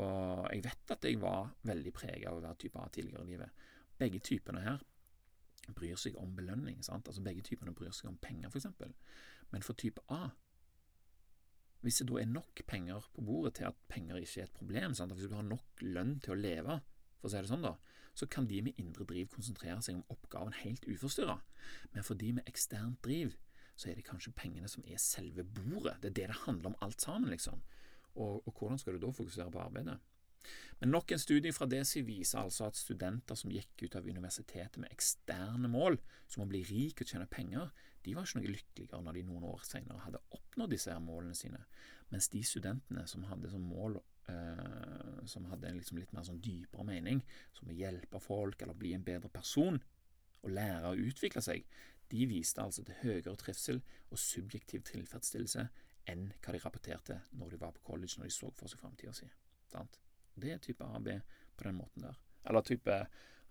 Og 0.00 0.46
jeg 0.54 0.64
vet 0.64 0.94
at 0.94 1.04
jeg 1.04 1.18
var 1.20 1.50
veldig 1.66 1.92
preget 1.92 2.28
av 2.30 2.38
å 2.38 2.44
være 2.44 2.60
type 2.62 2.78
A 2.78 2.88
tidligere 2.88 3.26
i 3.26 3.32
livet. 3.32 3.66
Begge 3.98 4.22
typene 4.24 4.62
her 4.64 4.84
bryr 5.76 5.98
seg 6.00 6.16
om 6.18 6.32
belønning. 6.36 6.80
sant? 6.86 7.08
Altså 7.10 7.22
Begge 7.22 7.42
typene 7.46 7.74
bryr 7.76 7.92
seg 7.94 8.08
om 8.12 8.20
penger, 8.22 8.48
f.eks. 8.48 8.68
Men 9.50 9.66
for 9.66 9.78
type 9.78 10.02
A 10.08 10.30
hvis 11.80 12.02
det 12.02 12.10
da 12.10 12.18
er 12.20 12.28
nok 12.28 12.60
penger 12.68 13.06
på 13.14 13.22
bordet 13.24 13.54
til 13.56 13.70
at 13.70 13.76
penger 13.88 14.20
ikke 14.20 14.42
er 14.42 14.48
et 14.48 14.56
problem, 14.56 14.94
sant? 14.94 15.14
hvis 15.16 15.30
du 15.30 15.36
har 15.36 15.46
nok 15.46 15.80
lønn 15.80 16.18
til 16.20 16.34
å 16.34 16.40
leve, 16.40 16.76
for 17.16 17.28
å 17.28 17.32
si 17.32 17.40
det 17.40 17.48
sånn, 17.48 17.64
da, 17.64 17.72
så 18.20 18.28
kan 18.28 18.48
de 18.50 18.60
med 18.62 18.76
indre 18.80 19.06
driv 19.08 19.30
konsentrere 19.32 19.80
seg 19.84 19.96
om 19.96 20.12
oppgaven 20.12 20.52
helt 20.60 20.84
uforstyrra. 20.84 21.38
Men 21.94 22.04
for 22.04 22.20
de 22.20 22.34
med 22.36 22.48
eksternt 22.50 23.00
driv, 23.06 23.32
så 23.80 23.88
er 23.88 23.96
det 23.96 24.04
kanskje 24.04 24.34
pengene 24.36 24.68
som 24.68 24.84
er 24.84 25.00
selve 25.00 25.44
bordet. 25.44 25.96
Det 26.02 26.10
er 26.10 26.16
det 26.18 26.28
det 26.32 26.42
handler 26.44 26.72
om 26.74 26.78
alt 26.84 27.00
sammen, 27.00 27.32
liksom. 27.32 27.62
Og, 28.14 28.42
og 28.44 28.52
hvordan 28.52 28.80
skal 28.80 28.96
du 28.96 29.06
da 29.06 29.12
fokusere 29.14 29.52
på 29.54 29.62
arbeidet? 29.62 29.96
Men 30.80 30.92
nok 30.94 31.12
en 31.12 31.20
studie 31.20 31.52
fra 31.52 31.68
DESI 31.68 32.02
viser 32.04 32.40
altså 32.40 32.66
at 32.68 32.78
studenter 32.78 33.36
som 33.36 33.52
gikk 33.52 33.84
ut 33.84 33.96
av 33.96 34.06
universitetet 34.08 34.78
med 34.80 34.92
eksterne 34.92 35.68
mål, 35.68 35.98
som 36.28 36.44
å 36.44 36.48
bli 36.48 36.62
rik 36.68 37.02
og 37.02 37.12
tjene 37.12 37.28
penger, 37.28 37.72
de 38.04 38.14
var 38.16 38.24
ikke 38.24 38.40
noe 38.40 38.54
lykkeligere 38.54 39.02
når 39.04 39.18
de 39.18 39.24
noen 39.28 39.48
år 39.50 39.64
senere 39.68 40.04
hadde 40.06 40.22
oppnådd 40.36 40.72
disse 40.72 40.92
her 40.92 41.02
målene 41.04 41.36
sine, 41.36 41.60
mens 42.12 42.30
de 42.32 42.40
studentene 42.44 43.04
som 43.08 43.26
hadde 43.28 43.52
som 43.52 43.66
mål 43.68 43.98
som 45.28 45.46
hadde 45.50 45.72
liksom 45.76 46.00
litt 46.00 46.12
mer 46.16 46.26
sånn 46.26 46.40
dypere 46.42 46.84
mening, 46.86 47.22
som 47.56 47.70
å 47.70 47.76
hjelpe 47.76 48.20
folk 48.22 48.62
eller 48.62 48.78
bli 48.78 48.94
en 48.96 49.06
bedre 49.06 49.30
person, 49.32 49.80
og 50.40 50.54
lære 50.56 50.90
å 50.90 50.98
utvikle 50.98 51.42
seg, 51.44 51.66
de 52.10 52.26
viste 52.26 52.62
altså 52.62 52.82
til 52.86 52.98
høyere 53.04 53.36
trivsel 53.38 53.82
og 54.10 54.18
subjektiv 54.18 54.82
tilfredsstillelse 54.88 55.66
enn 56.10 56.30
hva 56.42 56.54
de 56.54 56.62
rapporterte 56.64 57.18
når 57.38 57.54
de 57.54 57.60
var 57.60 57.74
på 57.76 57.84
college, 57.92 58.16
når 58.18 58.30
de 58.30 58.34
så 58.34 58.50
for 58.56 58.72
seg 58.72 58.80
framtida 58.82 59.14
si. 59.14 59.28
Det 60.40 60.54
er 60.54 60.62
type 60.62 60.86
AB 60.86 61.10
på 61.56 61.66
den 61.66 61.78
måten 61.78 62.06
der. 62.08 62.18
Eller 62.48 62.64
type 62.66 62.96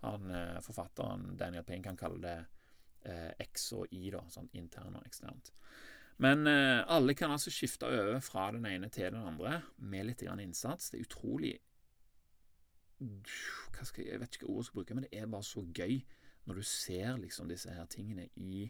han, 0.00 0.30
eh, 0.30 0.60
forfatteren 0.60 1.36
Daniel 1.38 1.64
Payne 1.64 1.84
kan 1.84 1.96
kalle 1.96 2.20
det 2.20 2.38
eh, 3.08 3.32
X 3.46 3.72
og 3.76 3.92
Y, 3.92 4.10
da, 4.12 4.22
sånn 4.28 4.50
internt 4.52 4.96
og 4.98 5.06
eksternt. 5.06 5.52
Men 6.20 6.46
eh, 6.50 6.82
alle 6.92 7.14
kan 7.16 7.32
altså 7.32 7.52
skifte 7.52 7.88
over 7.88 8.20
fra 8.24 8.50
den 8.52 8.66
ene 8.68 8.90
til 8.92 9.12
den 9.14 9.24
andre 9.24 9.62
med 9.78 10.08
litt 10.10 10.22
innsats. 10.22 10.90
Det 10.90 11.00
er 11.00 11.08
utrolig 11.08 11.58
jeg, 13.00 14.04
jeg 14.04 14.20
vet 14.20 14.34
ikke 14.36 14.44
hva 14.44 14.52
ord 14.52 14.60
jeg 14.60 14.66
skal 14.68 14.76
bruke, 14.76 14.94
men 14.94 15.04
det 15.06 15.16
er 15.16 15.30
bare 15.32 15.46
så 15.48 15.62
gøy 15.64 16.02
når 16.44 16.58
du 16.58 16.62
ser 16.68 17.16
liksom 17.16 17.48
disse 17.48 17.72
her 17.72 17.86
tingene 17.88 18.26
i 18.36 18.66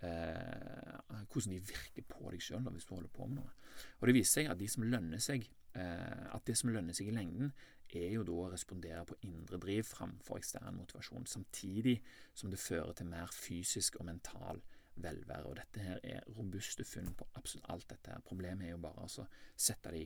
eh, 0.00 0.94
Hvordan 1.28 1.52
de 1.52 1.60
virker 1.60 2.06
på 2.08 2.32
deg 2.32 2.40
sjøl 2.40 2.64
hvis 2.72 2.88
du 2.88 2.94
holder 2.94 3.12
på 3.12 3.26
med 3.28 3.42
noe. 3.42 3.52
Og 4.00 4.08
det 4.08 4.16
viser 4.16 4.40
seg 4.40 4.52
at 4.52 4.60
de 4.60 4.68
som 4.72 4.88
seg 5.20 5.50
Eh, 5.78 6.34
at 6.34 6.46
det 6.46 6.56
som 6.56 6.70
lønner 6.72 6.96
seg 6.96 7.10
i 7.10 7.14
lengden, 7.14 7.52
er 7.88 8.10
jo 8.12 8.24
da 8.26 8.34
å 8.36 8.48
respondere 8.52 9.04
på 9.08 9.16
indre 9.24 9.58
driv 9.60 9.86
framfor 9.88 10.40
ekstern 10.40 10.76
motivasjon, 10.76 11.26
samtidig 11.28 11.98
som 12.36 12.50
det 12.52 12.60
fører 12.60 12.92
til 12.96 13.08
mer 13.08 13.32
fysisk 13.32 13.96
og 14.00 14.08
mental 14.10 14.60
velvære. 15.02 15.46
Og 15.48 15.56
dette 15.58 15.84
her 15.84 16.00
er 16.04 16.26
robuste 16.36 16.84
funn 16.86 17.10
på 17.18 17.26
absolutt 17.38 17.68
alt 17.72 17.88
dette 17.90 18.12
her. 18.12 18.24
Problemet 18.26 18.66
er 18.66 18.74
jo 18.74 18.80
bare 18.82 19.06
å 19.06 19.26
sette 19.58 19.92
de 19.94 20.02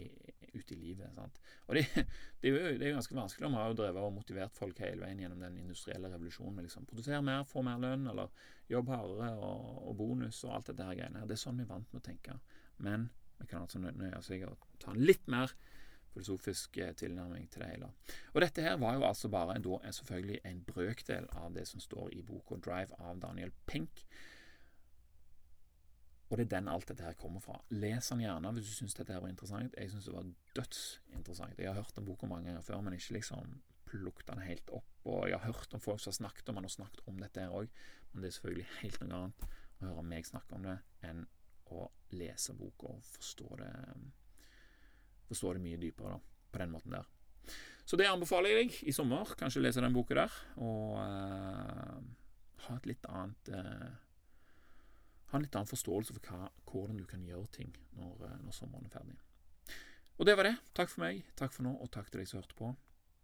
ut 0.52 0.74
i 0.74 0.78
livet. 0.78 1.14
Sant? 1.16 1.40
Og 1.68 1.78
det, 1.78 1.86
det, 2.40 2.48
er 2.48 2.52
jo, 2.52 2.60
det, 2.66 2.86
er 2.86 2.92
jo, 2.92 2.98
ganske 2.98 3.18
vanskelig. 3.18 3.48
Vi 3.48 3.60
har 3.60 3.72
jo 3.72 3.78
drevet 3.80 4.06
og 4.06 4.14
motivert 4.18 4.56
folk 4.58 4.84
hele 4.84 5.04
veien 5.04 5.24
gjennom 5.24 5.42
den 5.44 5.58
industrielle 5.64 6.12
revolusjonen 6.12 6.58
med 6.58 6.68
liksom 6.68 6.86
produsere 6.90 7.22
mer, 7.24 7.44
få 7.48 7.64
mer 7.66 7.80
lønn, 7.82 8.08
eller 8.12 8.32
jobb 8.72 8.92
hardere 8.92 9.32
og, 9.38 9.82
og 9.88 9.98
bonus 9.98 10.44
og 10.46 10.56
alt 10.58 10.72
dette 10.72 10.88
her 10.88 10.98
greiene 11.00 11.22
her. 11.22 11.28
Det 11.30 11.38
er 11.38 11.44
sånn 11.44 11.60
vi 11.60 11.66
er 11.66 11.74
vant 11.74 11.92
med 11.92 12.02
å 12.02 12.08
tenke. 12.08 12.38
Men 12.82 13.10
vi 13.42 13.50
kan 13.50 13.64
altså 13.64 13.82
nøye 13.82 14.16
oss 14.18 14.30
med 14.30 14.48
å 14.48 14.56
ta 14.82 14.94
en 14.94 15.02
litt 15.02 15.28
mer 15.30 15.52
filosofisk 16.12 16.76
eh, 16.76 16.92
tilnærming 16.98 17.48
til 17.50 17.64
det 17.64 17.70
hele. 17.72 17.88
Og 18.34 18.42
dette 18.44 18.64
her 18.64 18.76
var 18.80 18.98
jo 18.98 19.06
altså 19.08 19.30
bare 19.32 19.58
da 19.64 19.78
selvfølgelig 19.92 20.40
en 20.44 20.60
brøkdel 20.68 21.28
av 21.40 21.54
det 21.56 21.66
som 21.68 21.80
står 21.80 22.12
i 22.12 22.22
boka 22.22 22.54
'Drive' 22.54 22.98
av 22.98 23.20
Daniel 23.20 23.52
Pink. 23.66 24.04
Og 26.32 26.38
det 26.38 26.46
er 26.46 26.54
den 26.54 26.70
alt 26.72 26.88
dette 26.88 27.04
her 27.04 27.16
kommer 27.20 27.42
fra. 27.44 27.58
Les 27.76 28.06
den 28.08 28.22
gjerne 28.24 28.54
hvis 28.56 28.70
du 28.70 28.76
syns 28.78 28.96
dette 28.96 29.12
her 29.12 29.20
var 29.20 29.28
interessant. 29.28 29.74
Jeg 29.76 29.92
syns 29.92 30.06
det 30.08 30.14
var 30.14 30.30
dødsinteressant. 30.56 31.58
Jeg 31.60 31.68
har 31.68 31.76
hørt 31.76 31.98
om 32.00 32.06
boka 32.08 32.28
mange 32.30 32.48
ganger 32.48 32.64
før, 32.64 32.80
men 32.80 32.96
ikke 32.96 33.18
liksom 33.18 33.58
plukket 33.90 34.30
den 34.30 34.40
helt 34.46 34.72
opp. 34.72 34.88
Og 35.04 35.26
jeg 35.28 35.36
har 35.36 35.52
hørt 35.52 35.76
om 35.76 35.82
folk 35.84 36.00
som 36.00 36.08
har 36.08 36.20
snakket 36.22 36.48
om 36.48 36.56
den 36.56 36.68
og 36.70 36.72
snakket 36.72 37.02
om 37.10 37.20
dette 37.20 37.44
her 37.44 37.52
òg, 37.52 37.68
men 38.12 38.24
det 38.24 38.30
er 38.30 38.36
selvfølgelig 38.38 38.68
helt 38.80 39.04
noe 39.04 39.18
annet 39.18 39.44
å 39.44 39.90
høre 39.90 40.04
meg 40.08 40.28
snakke 40.28 40.56
om 40.56 40.64
det 40.68 40.78
enn 41.04 41.24
å 41.72 41.86
lese 42.16 42.54
boka 42.56 42.92
og 42.92 43.04
forstå 43.12 43.58
det 43.60 43.72
forstå 45.28 45.52
det 45.56 45.62
mye 45.64 45.80
dypere 45.80 46.14
da, 46.14 46.18
på 46.52 46.60
den 46.60 46.72
måten 46.72 46.96
der. 46.96 47.08
Så 47.88 47.98
det 47.98 48.08
anbefaler 48.08 48.52
jeg 48.52 48.62
deg 48.62 48.80
i 48.88 48.94
sommer. 48.94 49.32
Kanskje 49.38 49.62
lese 49.64 49.82
den 49.84 49.94
boka 49.96 50.16
der, 50.16 50.34
og 50.62 50.98
uh, 51.00 52.00
ha 52.66 52.76
et 52.76 52.88
litt 52.88 53.08
annet 53.10 53.52
uh, 53.56 53.88
Ha 55.32 55.38
en 55.38 55.46
litt 55.46 55.56
annen 55.56 55.70
forståelse 55.70 56.12
for 56.12 56.28
hva, 56.28 56.50
hvordan 56.68 56.98
du 57.00 57.06
kan 57.08 57.24
gjøre 57.24 57.48
ting 57.56 57.72
når, 57.96 58.16
uh, 58.20 58.38
når 58.44 58.56
sommeren 58.56 58.84
er 58.84 58.92
ferdig. 58.92 59.16
Og 60.20 60.28
det 60.28 60.36
var 60.36 60.44
det. 60.44 60.58
Takk 60.76 60.92
for 60.92 61.06
meg, 61.06 61.24
takk 61.40 61.54
for 61.56 61.64
nå, 61.64 61.72
og 61.80 61.88
takk 61.90 62.12
til 62.12 62.20
deg 62.20 62.28
som 62.28 62.42
hørte 62.42 62.58
på. 62.58 62.74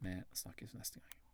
Vi 0.01 0.14
snakkes 0.40 0.73
neste 0.79 1.03
gang. 1.05 1.28